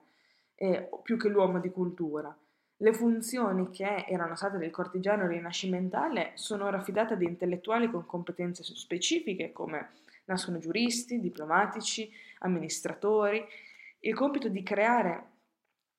[0.57, 2.37] eh, più che l'uomo di cultura.
[2.83, 8.65] Le funzioni che erano state del cortigiano rinascimentale sono ora affidate ad intellettuali con competenze
[8.65, 9.91] specifiche come
[10.25, 13.45] nascono giuristi, diplomatici, amministratori.
[13.99, 15.25] Il compito di creare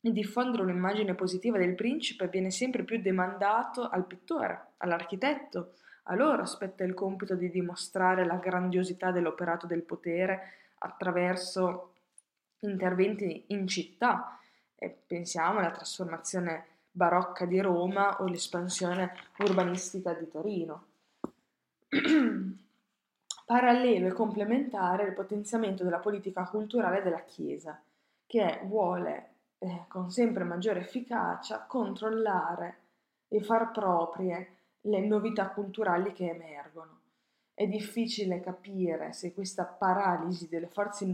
[0.02, 5.74] e diffondere un'immagine positiva del principe viene sempre più demandato al pittore, all'architetto.
[6.06, 11.94] A loro spetta il compito di dimostrare la grandiosità dell'operato del potere attraverso
[12.62, 14.40] interventi in città.
[14.90, 20.86] Pensiamo alla trasformazione barocca di Roma o l'espansione urbanistica di Torino.
[23.46, 27.80] Parallelo e complementare il potenziamento della politica culturale della Chiesa,
[28.26, 32.78] che vuole eh, con sempre maggiore efficacia controllare
[33.28, 37.00] e far proprie le novità culturali che emergono.
[37.54, 41.08] È difficile capire se questa paralisi delle forze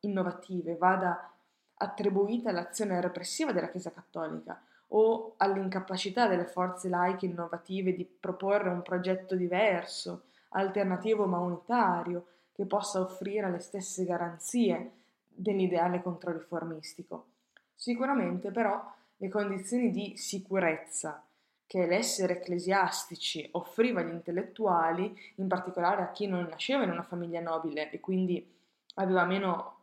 [0.00, 1.33] innovative vada
[1.76, 8.82] attribuita all'azione repressiva della Chiesa Cattolica o all'incapacità delle forze laiche innovative di proporre un
[8.82, 14.92] progetto diverso, alternativo ma unitario, che possa offrire le stesse garanzie
[15.26, 17.26] dell'ideale controriformistico.
[17.74, 18.80] Sicuramente però
[19.16, 21.24] le condizioni di sicurezza
[21.66, 27.40] che l'essere ecclesiastici offriva agli intellettuali, in particolare a chi non nasceva in una famiglia
[27.40, 28.52] nobile e quindi
[28.94, 29.73] aveva meno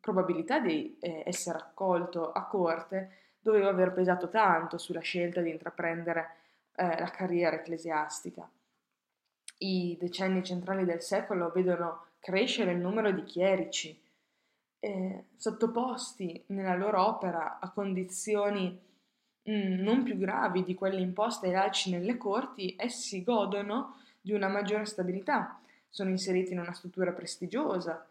[0.00, 6.36] probabilità di eh, essere accolto a corte, doveva aver pesato tanto sulla scelta di intraprendere
[6.74, 8.48] eh, la carriera ecclesiastica.
[9.58, 14.00] I decenni centrali del secolo vedono crescere il numero di chierici,
[14.80, 18.86] eh, sottoposti nella loro opera a condizioni
[19.50, 24.84] non più gravi di quelle imposte ai laici nelle corti, essi godono di una maggiore
[24.84, 28.06] stabilità, sono inseriti in una struttura prestigiosa,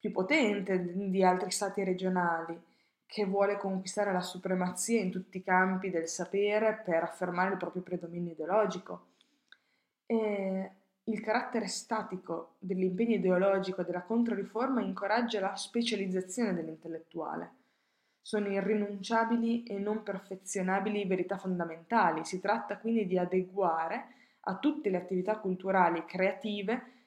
[0.00, 2.58] più potente di altri stati regionali,
[3.04, 7.82] che vuole conquistare la supremazia in tutti i campi del sapere per affermare il proprio
[7.82, 9.08] predominio ideologico.
[10.06, 10.70] E
[11.04, 17.54] il carattere statico dell'impegno ideologico della Controriforma incoraggia la specializzazione dell'intellettuale.
[18.22, 24.98] Sono irrinunciabili e non perfezionabili verità fondamentali, si tratta quindi di adeguare a tutte le
[24.98, 26.99] attività culturali creative,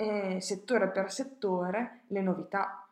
[0.00, 2.88] eh, settore per settore, le novità.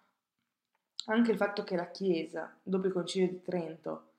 [1.07, 4.11] Anche il fatto che la Chiesa, dopo il Concilio di Trento,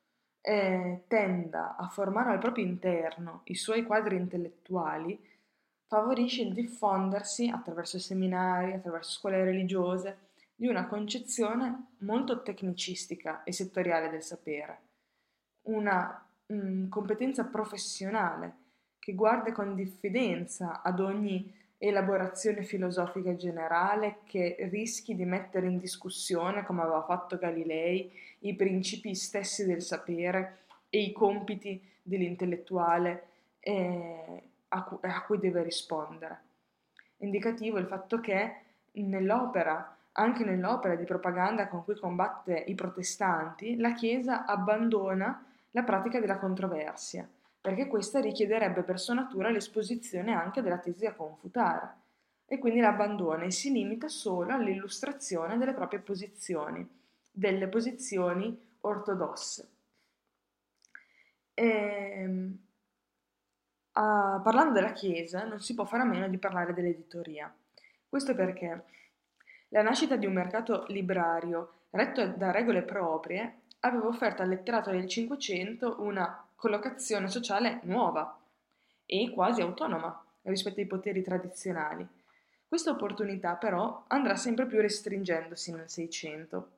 [0.41, 5.23] eh, tenda a formare al proprio interno i suoi quadri intellettuali,
[5.86, 14.10] favorisce il diffondersi attraverso seminari, attraverso scuole religiose, di una concezione molto tecnicistica e settoriale
[14.10, 14.82] del sapere,
[15.67, 18.58] una mh, mm, competenza professionale
[18.97, 26.65] che guarda con diffidenza ad ogni elaborazione filosofica generale che rischi di mettere in discussione,
[26.65, 30.58] come aveva fatto Galilei, i principi stessi del sapere
[30.89, 33.24] e i compiti dell'intellettuale
[33.62, 36.42] eh, a, cui, a cui deve rispondere.
[37.18, 38.56] Indicativo il fatto che
[38.92, 46.20] nell'opera, anche nell'opera di propaganda con cui combatte i protestanti, la Chiesa abbandona la pratica
[46.20, 47.28] della controversia,
[47.69, 51.97] perché questa richiederebbe per sua natura l'esposizione anche della tesi a confutare,
[52.47, 56.88] e quindi l'abbandona e si limita solo all'illustrazione delle proprie posizioni,
[57.32, 59.69] delle posizioni ortodosse.
[61.53, 62.58] E, ehm,
[63.91, 67.53] Uh, parlando della Chiesa, non si può fare a meno di parlare dell'editoria.
[68.08, 68.86] Questo perché
[69.69, 75.08] la nascita di un mercato librario retto da regole proprie aveva offerto al letterato del
[75.08, 78.38] Cinquecento una collocazione sociale nuova
[79.06, 82.06] e quasi autonoma rispetto ai poteri tradizionali.
[82.67, 86.72] Questa opportunità però andrà sempre più restringendosi nel Seicento,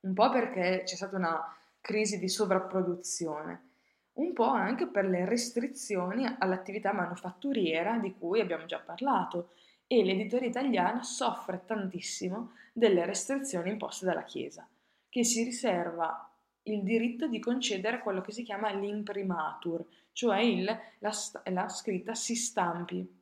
[0.00, 3.70] un po' perché c'è stata una crisi di sovrapproduzione
[4.14, 9.52] un po' anche per le restrizioni all'attività manufatturiera di cui abbiamo già parlato
[9.86, 14.68] e l'editoria italiana soffre tantissimo delle restrizioni imposte dalla Chiesa,
[15.08, 16.31] che si riserva
[16.64, 21.12] il diritto di concedere quello che si chiama l'imprimatur, cioè il, la,
[21.50, 23.20] la scritta si stampi,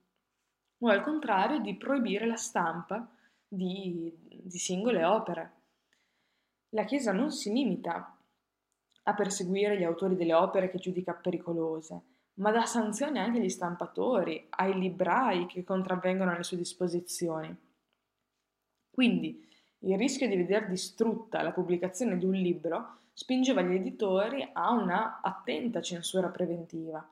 [0.79, 3.09] o al contrario di proibire la stampa
[3.47, 5.53] di, di singole opere.
[6.71, 8.17] La Chiesa non si limita
[9.03, 12.03] a perseguire gli autori delle opere che giudica pericolose,
[12.35, 17.55] ma dà sanzioni anche agli stampatori, ai librai che contravvengono alle sue disposizioni.
[18.91, 19.49] Quindi
[19.81, 25.21] il rischio di veder distrutta la pubblicazione di un libro spingeva gli editori a una
[25.23, 27.07] attenta censura preventiva.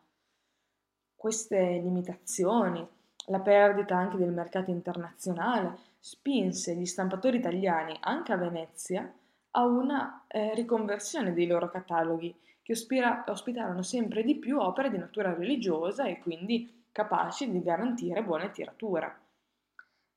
[1.14, 2.86] Queste limitazioni,
[3.26, 9.12] la perdita anche del mercato internazionale, spinse gli stampatori italiani anche a Venezia
[9.52, 14.98] a una eh, riconversione dei loro cataloghi, che ospira, ospitarono sempre di più opere di
[14.98, 19.18] natura religiosa e quindi capaci di garantire buona tiratura.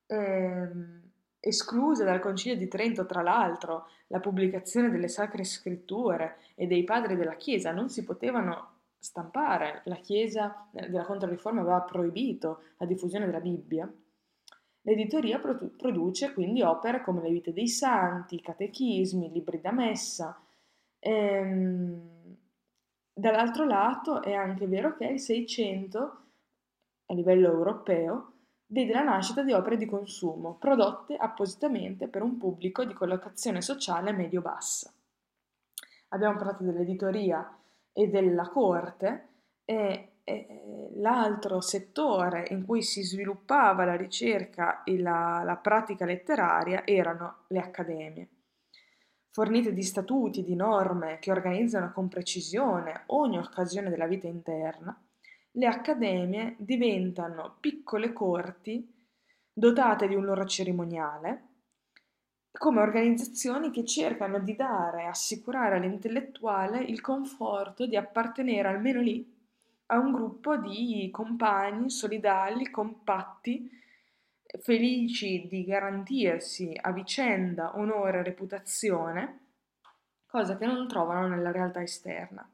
[0.08, 1.11] Ehm,
[1.41, 7.17] escluse dal Concilio di Trento, tra l'altro, la pubblicazione delle sacre scritture e dei padri
[7.17, 13.25] della Chiesa, non si potevano stampare, la Chiesa eh, della Controriforma aveva proibito la diffusione
[13.25, 13.92] della Bibbia,
[14.83, 20.42] L'editoria produce quindi opere come le vite dei santi, i catechismi, libri da messa.
[20.98, 22.35] Ehm,
[23.13, 26.21] dall'altro lato è anche vero che il Seicento,
[27.06, 28.31] a livello europeo,
[28.72, 34.12] vede la nascita di opere di consumo, prodotte appositamente per un pubblico di collocazione sociale
[34.12, 34.92] medio-bassa.
[36.10, 37.58] Abbiamo parlato dell'editoria
[37.94, 39.28] e della corte
[39.65, 40.08] e
[40.96, 47.60] l'altro settore in cui si sviluppava la ricerca e la, la pratica letteraria erano le
[47.60, 48.30] accademie
[49.32, 54.96] fornite di statuti, di norme che organizzano con precisione ogni occasione della vita interna,
[55.52, 58.89] le accademie diventano piccole corti
[59.52, 61.47] dotate di un loro cerimoniale,
[62.52, 69.39] come organizzazioni che cercano di dare assicurare all'intellettuale il conforto di appartenere almeno lì
[69.87, 73.69] a un gruppo di compagni solidali, compatti,
[74.62, 79.39] felici di garantirsi a vicenda onore e reputazione,
[80.25, 82.49] cosa che non trovano nella realtà esterna.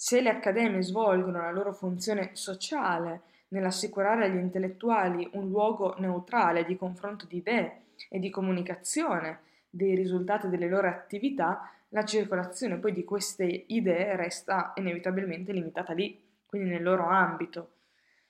[0.00, 6.76] Se le accademie svolgono la loro funzione sociale nell'assicurare agli intellettuali un luogo neutrale di
[6.76, 13.02] confronto di idee e di comunicazione dei risultati delle loro attività, la circolazione poi di
[13.02, 17.72] queste idee resta inevitabilmente limitata lì, quindi nel loro ambito.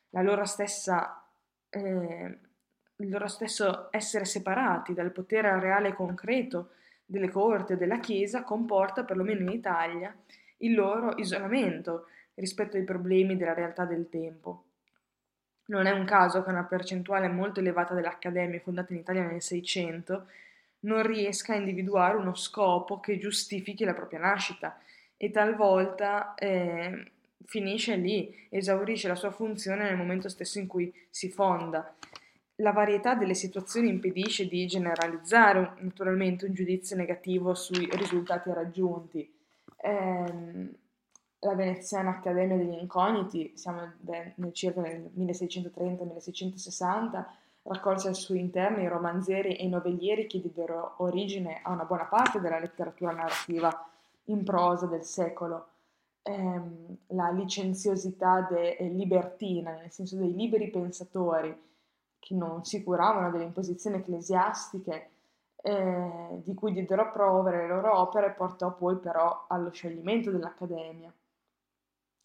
[0.09, 1.23] La loro stessa
[1.69, 2.39] eh,
[2.97, 6.71] il loro stesso essere separati dal potere reale e concreto
[7.05, 10.17] delle corti e della Chiesa comporta, perlomeno in Italia,
[10.59, 14.65] il loro isolamento rispetto ai problemi della realtà del tempo.
[15.67, 19.43] Non è un caso che una percentuale molto elevata delle accademie fondate in Italia nel
[19.43, 20.29] Seicento
[20.81, 24.79] non riesca a individuare uno scopo che giustifichi la propria nascita
[25.17, 27.11] e talvolta eh,
[27.45, 31.95] finisce lì, esaurisce la sua funzione nel momento stesso in cui si fonda
[32.61, 39.31] la varietà delle situazioni impedisce di generalizzare naturalmente un giudizio negativo sui risultati raggiunti.
[39.81, 40.77] Eh,
[41.41, 47.25] la Veneziana Accademia degli Incogniti, siamo nel, circa nel 1630-1660,
[47.63, 52.07] raccolse al suo interno i romanzieri e i novellieri che diedero origine a una buona
[52.07, 53.89] parte della letteratura narrativa
[54.25, 55.69] in prosa del secolo.
[56.23, 56.61] Eh,
[57.09, 61.57] la licenziosità de, eh, libertina, nel senso dei liberi pensatori,
[62.19, 65.11] che non si curavano delle imposizioni ecclesiastiche
[65.63, 71.13] eh, di cui diedero prove le loro opere portò poi però allo scioglimento dell'Accademia.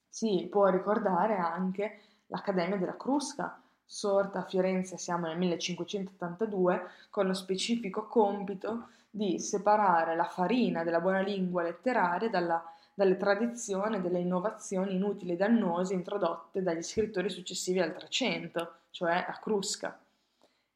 [0.07, 7.33] Si può ricordare anche l'Accademia della Crusca, sorta a Firenze, siamo nel 1582, con lo
[7.33, 12.63] specifico compito di separare la farina della buona lingua letteraria dalla,
[12.93, 19.25] dalle tradizioni e dalle innovazioni inutili e dannose introdotte dagli scrittori successivi al Trecento cioè
[19.27, 19.99] a Crusca,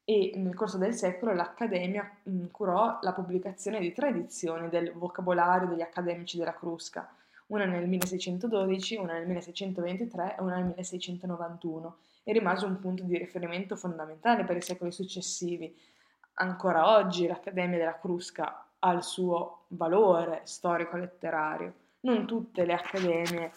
[0.10, 5.68] e nel corso del secolo l'Accademia mh, curò la pubblicazione di tre edizioni del vocabolario
[5.68, 7.14] degli accademici della Crusca,
[7.47, 13.18] una nel 1612, una nel 1623 e una nel 1691, e rimase un punto di
[13.18, 15.78] riferimento fondamentale per i secoli successivi.
[16.36, 21.74] Ancora oggi l'Accademia della Crusca ha il suo valore storico-letterario.
[21.99, 23.51] Non tutte le accademie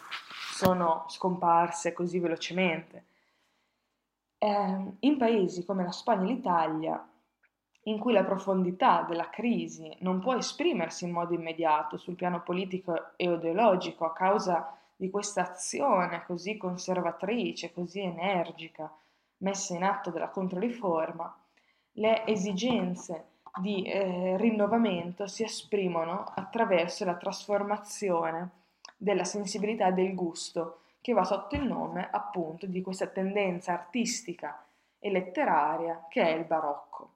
[0.51, 3.05] sono scomparse così velocemente
[4.43, 7.07] eh, in paesi come la Spagna e l'Italia,
[7.83, 13.11] in cui la profondità della crisi non può esprimersi in modo immediato sul piano politico
[13.17, 18.91] e ideologico a causa di questa azione così conservatrice, così energica
[19.37, 21.35] messa in atto dalla Controriforma,
[21.93, 23.25] le esigenze
[23.59, 28.49] di eh, rinnovamento si esprimono attraverso la trasformazione
[28.97, 34.63] della sensibilità e del gusto che va sotto il nome appunto di questa tendenza artistica
[34.99, 37.09] e letteraria che è il barocco.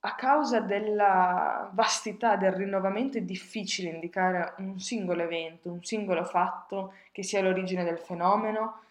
[0.00, 6.94] A causa della vastità del rinnovamento è difficile indicare un singolo evento, un singolo fatto
[7.12, 8.82] che sia l'origine del fenomeno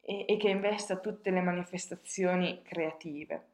[0.00, 3.46] e, e che investa tutte le manifestazioni creative.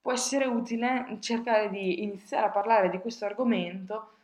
[0.00, 4.14] Può essere utile cercare di iniziare a parlare di questo argomento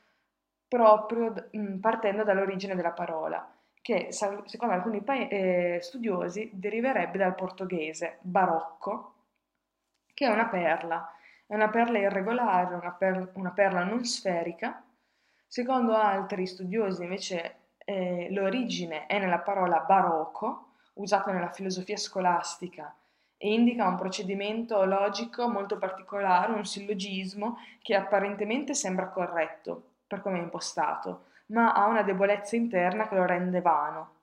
[0.66, 1.48] proprio
[1.80, 9.14] partendo dall'origine della parola che secondo alcuni pa- eh, studiosi deriverebbe dal portoghese barocco,
[10.14, 11.10] che è una perla,
[11.46, 14.82] è una perla irregolare, una, per- una perla non sferica.
[15.46, 22.94] Secondo altri studiosi invece eh, l'origine è nella parola barocco, usata nella filosofia scolastica
[23.36, 30.38] e indica un procedimento logico molto particolare, un sillogismo che apparentemente sembra corretto per come
[30.38, 34.16] è impostato, ma ha una debolezza interna che lo rende vano.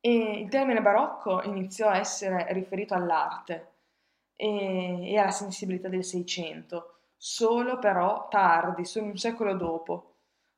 [0.00, 3.72] E il termine barocco iniziò a essere riferito all'arte
[4.36, 10.12] e, e alla sensibilità del Seicento, solo però tardi, solo un secolo dopo,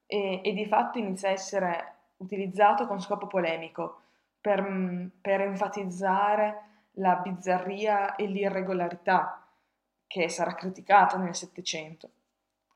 [0.06, 4.00] e, e di fatto inizia a essere utilizzato con scopo polemico
[4.40, 6.62] per, per enfatizzare
[6.92, 9.46] la bizzarria e l'irregolarità
[10.06, 12.10] che sarà criticata nel Settecento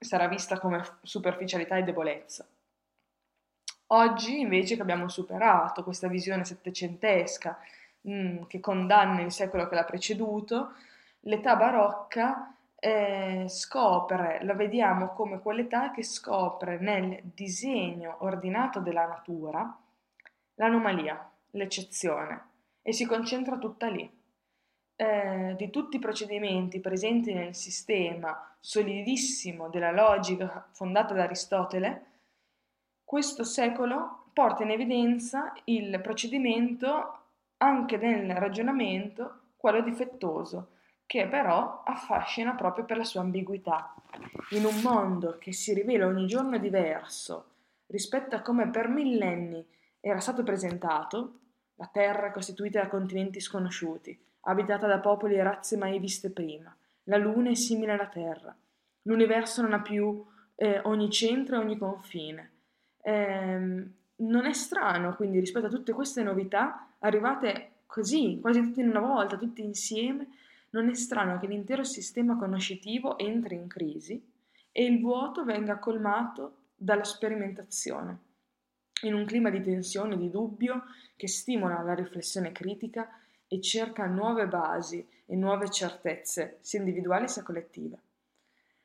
[0.00, 2.46] sarà vista come superficialità e debolezza.
[3.88, 7.58] Oggi invece che abbiamo superato questa visione settecentesca
[8.02, 10.74] mh, mm, che condanna il secolo che l'ha preceduto,
[11.20, 19.76] l'età barocca eh, scopre, la vediamo come quell'età che scopre nel disegno ordinato della natura
[20.54, 22.48] l'anomalia, l'eccezione
[22.82, 24.19] e si concentra tutta lì.
[25.02, 32.04] Eh, di tutti i procedimenti presenti nel sistema solidissimo della logica fondata da Aristotele,
[33.02, 37.18] questo secolo porta in evidenza il procedimento
[37.56, 40.72] anche nel ragionamento, quello difettoso,
[41.06, 43.94] che però affascina proprio per la sua ambiguità.
[44.50, 47.46] In un mondo che si rivela ogni giorno diverso
[47.86, 49.66] rispetto a come per millenni
[49.98, 51.38] era stato presentato,
[51.80, 57.16] la Terra costituita da continenti sconosciuti, abitata da popoli e razze mai viste prima, la
[57.16, 58.54] Luna è simile alla Terra,
[59.02, 60.22] l'universo non ha più
[60.56, 62.50] eh, ogni centro e ogni confine.
[63.00, 68.90] Eh, non è strano, quindi, rispetto a tutte queste novità, arrivate così, quasi tutte in
[68.90, 70.28] una volta, tutte insieme,
[70.70, 74.22] non è strano che l'intero sistema conoscitivo entri in crisi
[74.70, 78.28] e il vuoto venga colmato dalla sperimentazione.
[79.02, 80.84] In un clima di tensione e di dubbio
[81.16, 83.08] che stimola la riflessione critica
[83.48, 87.98] e cerca nuove basi e nuove certezze, sia individuali sia collettive.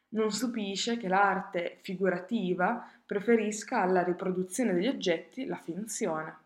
[0.09, 6.38] Non stupisce che l'arte figurativa preferisca alla riproduzione degli oggetti la finzione.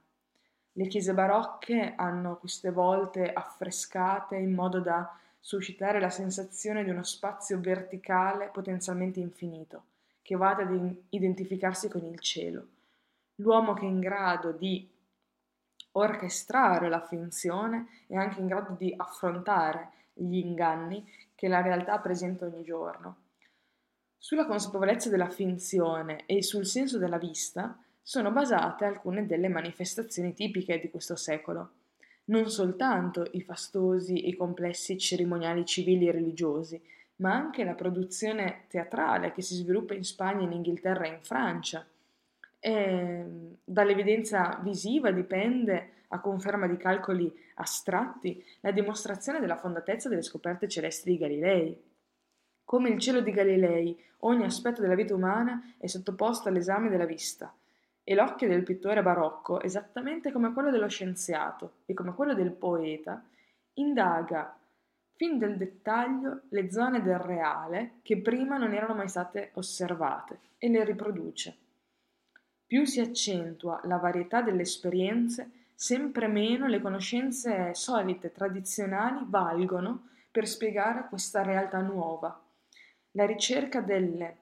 [0.72, 7.04] Le chiese barocche hanno queste volte affrescate in modo da suscitare la sensazione di uno
[7.04, 9.84] spazio verticale potenzialmente infinito,
[10.24, 12.66] che vada ad identificarsi con il cielo.
[13.40, 14.88] L'uomo che è in grado di
[15.94, 22.46] orchestrare la finzione è anche in grado di affrontare gli inganni che la realtà presenta
[22.46, 23.18] ogni giorno.
[24.18, 30.80] Sulla consapevolezza della finzione e sul senso della vista sono basate alcune delle manifestazioni tipiche
[30.80, 31.72] di questo secolo
[32.30, 36.82] non soltanto i fastosi e complessi cerimoniali civili e religiosi,
[37.18, 41.86] ma anche la produzione teatrale che si sviluppa in Spagna, in Inghilterra e in Francia.
[42.60, 43.26] E
[43.64, 51.12] dall'evidenza visiva dipende, a conferma di calcoli astratti, la dimostrazione della fondatezza delle scoperte celesti
[51.12, 51.84] di Galilei.
[52.64, 57.54] Come il cielo di Galilei, ogni aspetto della vita umana è sottoposto all'esame della vista,
[58.04, 63.24] e l'occhio del pittore barocco, esattamente come quello dello scienziato e come quello del poeta,
[63.74, 64.58] indaga
[65.16, 70.70] fin del dettaglio le zone del reale che prima non erano mai state osservate e
[70.70, 71.58] le riproduce.
[72.70, 80.48] Più si accentua la varietà delle esperienze, sempre meno le conoscenze solite, tradizionali, valgono per
[80.48, 82.40] spiegare questa realtà nuova.
[83.14, 84.38] La ricerca delle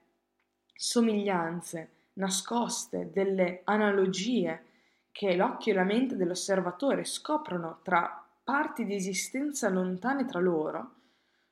[0.74, 4.66] somiglianze, nascoste, delle analogie
[5.14, 10.96] che l'occhio e la mente dell'osservatore scoprono tra parti di esistenza lontane tra loro,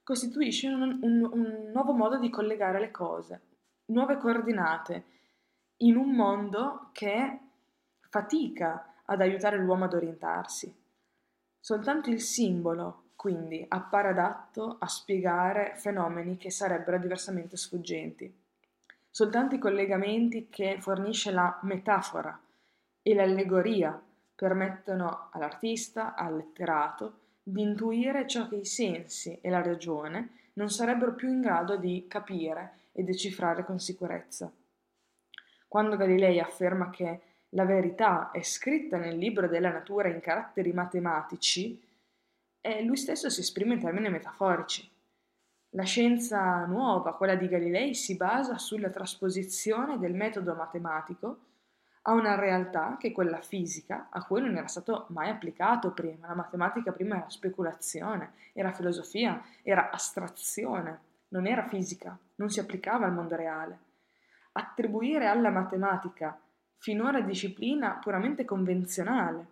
[0.04, 3.42] costituisce un, un, un nuovo modo di collegare le cose,
[3.86, 5.14] nuove coordinate,
[5.78, 7.40] in un mondo che
[8.10, 10.74] fatica ad aiutare l'uomo ad orientarsi.
[11.60, 18.44] Soltanto il simbolo, quindi, appare adatto a spiegare fenomeni che sarebbero diversamente sfuggenti
[19.16, 22.38] soltanto i collegamenti che fornisce la metafora
[23.02, 23.98] e l'allegoria
[24.36, 31.14] permettono all'artista, al letterato, di intuire ciò che i sensi e la ragione non sarebbero
[31.14, 34.52] più in grado di capire e decifrare con sicurezza.
[35.76, 37.20] Quando Galilei afferma che
[37.50, 41.86] la verità è scritta nel libro della natura in caratteri matematici,
[42.62, 44.90] eh, lui stesso si esprime in termini metaforici.
[45.72, 51.40] La scienza nuova, quella di Galilei, si basa sulla trasposizione del metodo matematico
[52.04, 56.28] a una realtà che è quella fisica, a cui non era stato mai applicato prima.
[56.28, 63.06] La matematica prima era speculazione, era filosofia, era astrazione, non era fisica, non si applicava
[63.06, 63.85] al mondo reale.
[64.58, 66.40] Attribuire alla matematica
[66.78, 69.48] finora disciplina puramente convenzionale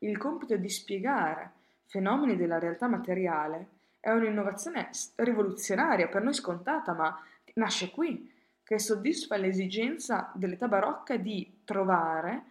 [0.00, 1.52] il compito di spiegare
[1.86, 3.68] fenomeni della realtà materiale
[4.00, 7.16] è un'innovazione rivoluzionaria, per noi scontata, ma
[7.54, 8.32] nasce qui,
[8.64, 12.42] che soddisfa l'esigenza dell'età barocca di trovare,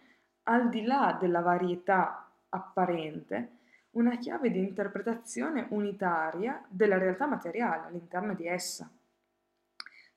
[0.44, 3.50] al di là della varietà apparente,
[3.92, 8.90] una chiave di interpretazione unitaria della realtà materiale all'interno di essa.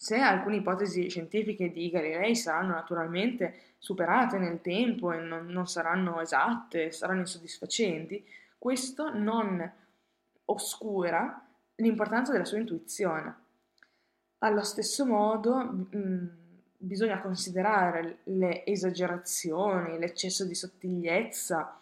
[0.02, 6.20] Se alcune ipotesi scientifiche di Galilei saranno naturalmente superate nel tempo e non, non saranno
[6.20, 8.26] esatte, saranno insoddisfacenti,
[8.58, 9.72] questo non
[10.46, 13.36] oscura l'importanza della sua intuizione.
[14.40, 16.30] Allo stesso modo, mh,
[16.78, 21.80] bisogna considerare le esagerazioni, l'eccesso di sottigliezza,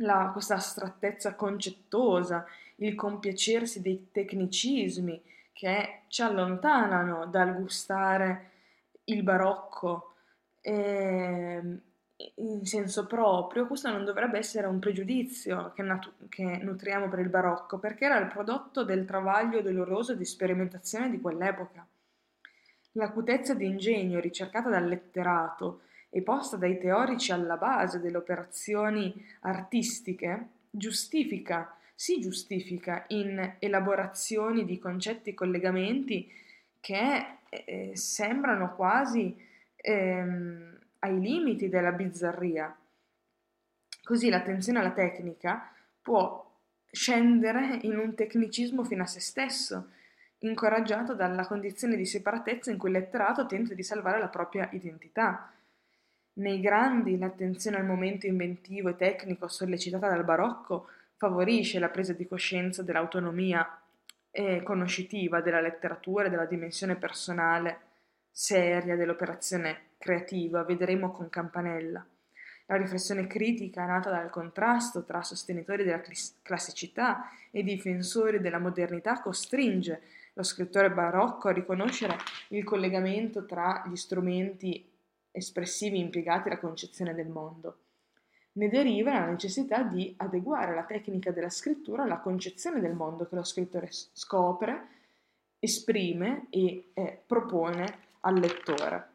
[0.00, 2.44] la, questa astrattezza concettosa,
[2.76, 8.50] il compiacersi dei tecnicismi che ci allontanano dal gustare
[9.04, 10.16] il barocco
[10.60, 11.62] eh,
[12.34, 17.30] in senso proprio, questo non dovrebbe essere un pregiudizio che, natu- che nutriamo per il
[17.30, 21.86] barocco, perché era il prodotto del travaglio doloroso di sperimentazione di quell'epoca.
[22.92, 25.80] L'acutezza di ingegno ricercata dal letterato
[26.10, 34.78] e posta dai teorici alla base delle operazioni artistiche giustifica, si giustifica in elaborazioni di
[34.78, 36.30] concetti e collegamenti
[36.78, 39.34] che eh, sembrano quasi
[39.76, 42.76] ehm, ai limiti della bizzarria.
[44.04, 45.72] Così l'attenzione alla tecnica
[46.02, 46.44] può
[46.90, 49.90] scendere in un tecnicismo fino a se stesso,
[50.40, 55.50] incoraggiato dalla condizione di separatezza in cui il letterato tenta di salvare la propria identità.
[56.34, 62.26] Nei grandi l'attenzione al momento inventivo e tecnico sollecitata dal barocco favorisce la presa di
[62.26, 63.80] coscienza dell'autonomia
[64.30, 67.80] e conoscitiva della letteratura e della dimensione personale
[68.30, 72.04] seria dell'operazione creativa, vedremo con Campanella.
[72.66, 76.02] La riflessione critica nata dal contrasto tra sostenitori della
[76.42, 80.02] classicità e difensori della modernità costringe
[80.34, 82.16] lo scrittore barocco a riconoscere
[82.48, 84.92] il collegamento tra gli strumenti
[85.30, 87.78] espressivi impiegati alla concezione del mondo.
[88.56, 93.34] Ne deriva la necessità di adeguare la tecnica della scrittura alla concezione del mondo che
[93.34, 94.88] lo scrittore scopre,
[95.58, 99.10] esprime e eh, propone al lettore.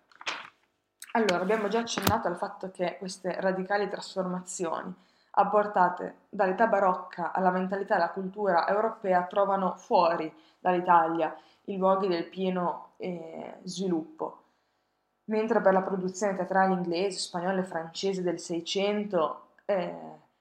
[1.13, 4.93] Allora, abbiamo già accennato al fatto che queste radicali trasformazioni
[5.31, 11.35] apportate dall'età barocca alla mentalità e alla cultura europea trovano fuori dall'Italia
[11.65, 14.40] i luoghi del pieno eh, sviluppo.
[15.31, 19.95] Mentre per la produzione teatrale inglese, spagnola e francese del Seicento eh,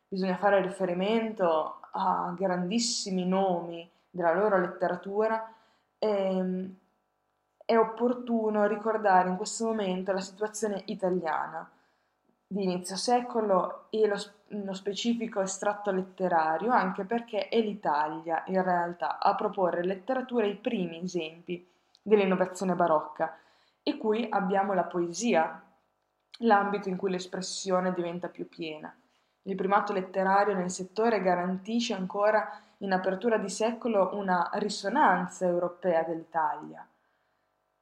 [0.08, 5.54] bisogna fare riferimento a grandissimi nomi della loro letteratura,
[5.96, 6.74] ehm,
[7.64, 11.70] è opportuno ricordare in questo momento la situazione italiana
[12.44, 14.16] di inizio secolo e lo,
[14.48, 21.04] lo, specifico estratto letterario, anche perché è l'Italia in realtà a proporre letteratura i primi
[21.04, 21.64] esempi
[22.02, 23.36] dell'innovazione barocca,
[23.82, 25.62] e qui abbiamo la poesia,
[26.38, 28.94] l'ambito in cui l'espressione diventa più piena.
[29.42, 36.86] Il primato letterario nel settore garantisce ancora in apertura di secolo una risonanza europea dell'Italia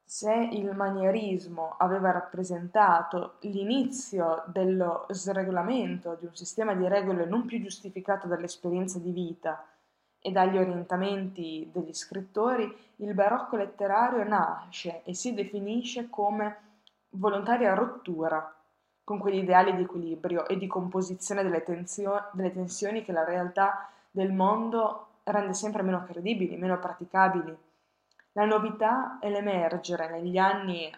[0.09, 7.61] se il manierismo aveva rappresentato l'inizio dello sregolamento di un sistema di regole non più
[7.61, 9.63] giustificato dall'esperienza di vita
[10.21, 16.57] e dagli orientamenti degli scrittori, il barocco letterario nasce e si definisce come
[17.11, 18.53] volontaria rottura
[19.03, 23.89] con quegli ideali di equilibrio e di composizione delle, tensio- delle tensioni che la realtà
[24.11, 27.57] del mondo rende sempre meno credibili, meno praticabili.
[28.33, 30.93] La novità è l'emergere negli anni eh,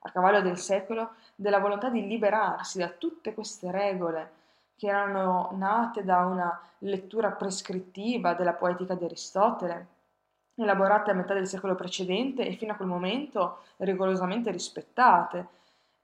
[0.00, 4.30] a cavallo del secolo della volontà di liberarsi da tutte queste regole
[4.76, 9.86] che erano nate da una lettura prescrittiva della poetica di Aristotele,
[10.54, 15.48] elaborate a metà del secolo precedente e fino a quel momento rigorosamente rispettate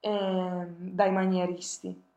[0.01, 2.11] eh, dai manieristi.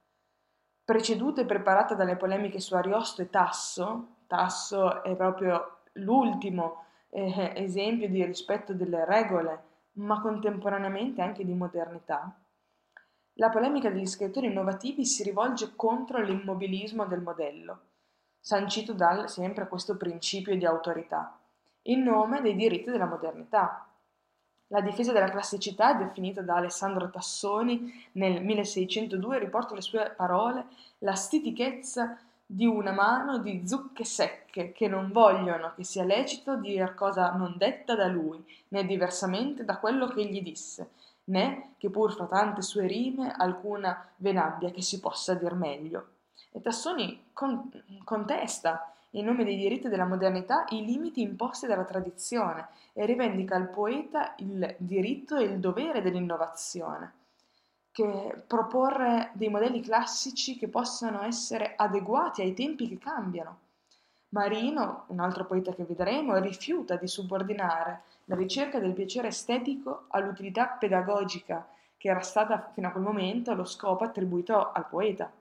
[0.84, 8.10] Preceduta e preparata dalle polemiche su Ariosto e Tasso, Tasso è proprio l'ultimo eh, esempio
[8.10, 12.34] di rispetto delle regole, ma contemporaneamente anche di modernità,
[13.38, 17.80] la polemica degli scrittori innovativi si rivolge contro l'immobilismo del modello,
[18.40, 21.38] sancito dal sempre questo principio di autorità,
[21.84, 23.88] in nome dei diritti della modernità.
[24.68, 30.68] La difesa della classicità, definita da Alessandro Tassoni nel 1602, riporta le sue parole,
[31.00, 36.94] la stitichezza di una mano di zucche secche che non vogliono che sia lecito dir
[36.94, 40.92] cosa non detta da lui, né diversamente da quello che egli disse,
[41.26, 46.08] né che pur fra tante sue rime alcuna ve n'abbia che si possa dir meglio.
[46.52, 47.72] E Tassoni con-
[48.04, 53.70] contesta, in nome dei diritti della modernità, i limiti imposti dalla tradizione e rivendica al
[53.70, 57.14] poeta il diritto e il dovere dell'innovazione
[57.96, 63.60] che proporre dei modelli classici che possano essere adeguati ai tempi che cambiano.
[64.30, 70.68] Marino, un altro poeta che vedremo, rifiuta di subordinare la ricerca del piacere estetico all'utilità
[70.68, 71.68] pedagogica
[71.98, 75.32] che era stata fino a quel momento lo scopo attribuito al poeta.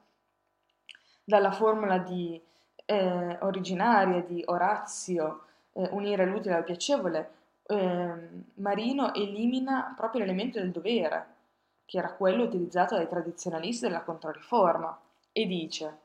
[1.25, 2.41] Dalla formula di,
[2.85, 7.33] eh, originaria di Orazio, eh, unire l'utile al piacevole,
[7.67, 11.33] eh, Marino elimina proprio l'elemento del dovere,
[11.87, 14.99] che era quello utilizzato dai tradizionalisti della Controriforma,
[15.33, 15.99] e dice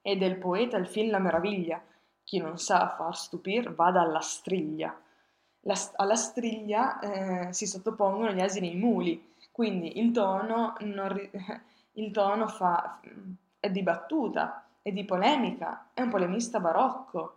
[0.00, 1.80] «È del poeta il film la meraviglia,
[2.24, 4.96] chi non sa far stupir vada alla striglia».
[5.64, 11.30] La, alla striglia eh, si sottopongono gli asini e i muli, quindi il tono, non,
[11.92, 13.00] il tono fa,
[13.60, 17.36] è di battuta, è di polemica, è un polemista barocco.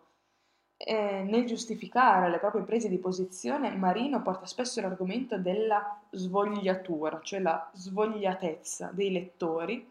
[0.78, 7.40] E nel giustificare le proprie prese di posizione, Marino porta spesso l'argomento della svogliatura, cioè
[7.40, 9.90] la svogliatezza dei lettori,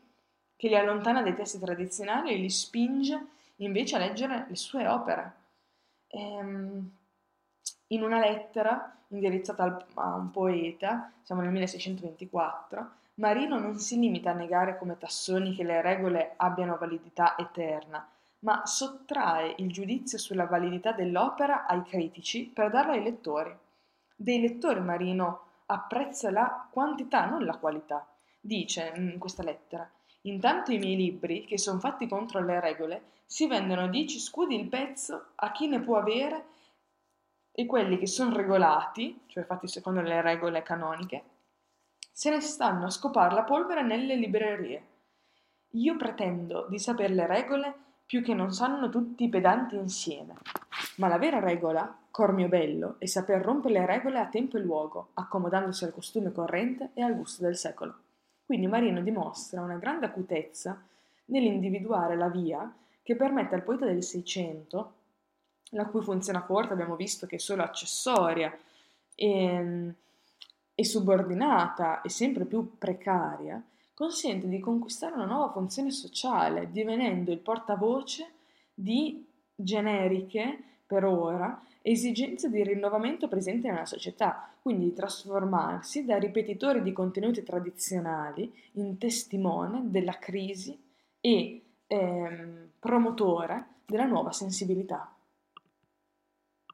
[0.56, 3.26] che li allontana dai testi tradizionali e li spinge
[3.56, 5.34] invece a leggere le sue opere.
[6.08, 6.90] Ehm,
[7.94, 14.34] in una lettera indirizzata a un poeta, siamo nel 1624, Marino non si limita a
[14.34, 18.06] negare come Tassoni che le regole abbiano validità eterna,
[18.40, 23.56] ma sottrae il giudizio sulla validità dell'opera ai critici per darla ai lettori.
[24.16, 28.06] Dei lettori Marino apprezza la quantità, non la qualità.
[28.40, 29.88] Dice in questa lettera:
[30.22, 34.68] Intanto i miei libri, che sono fatti contro le regole, si vendono 10 scudi il
[34.68, 36.44] pezzo a chi ne può avere
[37.56, 41.22] e quelli che sono regolati, cioè fatti secondo le regole canoniche,
[42.10, 44.86] se ne stanno a scopare la polvere nelle librerie.
[45.70, 47.74] Io pretendo di sapere le regole
[48.06, 50.34] più che non sanno tutti i pedanti insieme.
[50.96, 54.60] Ma la vera regola, cor mio bello, è saper rompere le regole a tempo e
[54.60, 57.94] luogo, accomodandosi al costume corrente e al gusto del secolo.
[58.44, 60.80] Quindi Marino dimostra una grande acutezza
[61.26, 64.92] nell'individuare la via che permette al poeta del Seicento
[65.70, 68.56] la cui funzione corte abbiamo visto che è solo accessoria
[69.14, 69.94] e,
[70.74, 73.62] e subordinata e sempre più precaria,
[73.94, 78.32] consente di conquistare una nuova funzione sociale, divenendo il portavoce
[78.74, 86.82] di generiche, per ora, esigenze di rinnovamento presenti nella società, quindi di trasformarsi da ripetitori
[86.82, 90.78] di contenuti tradizionali in testimone della crisi
[91.20, 95.13] e ehm, promotore della nuova sensibilità.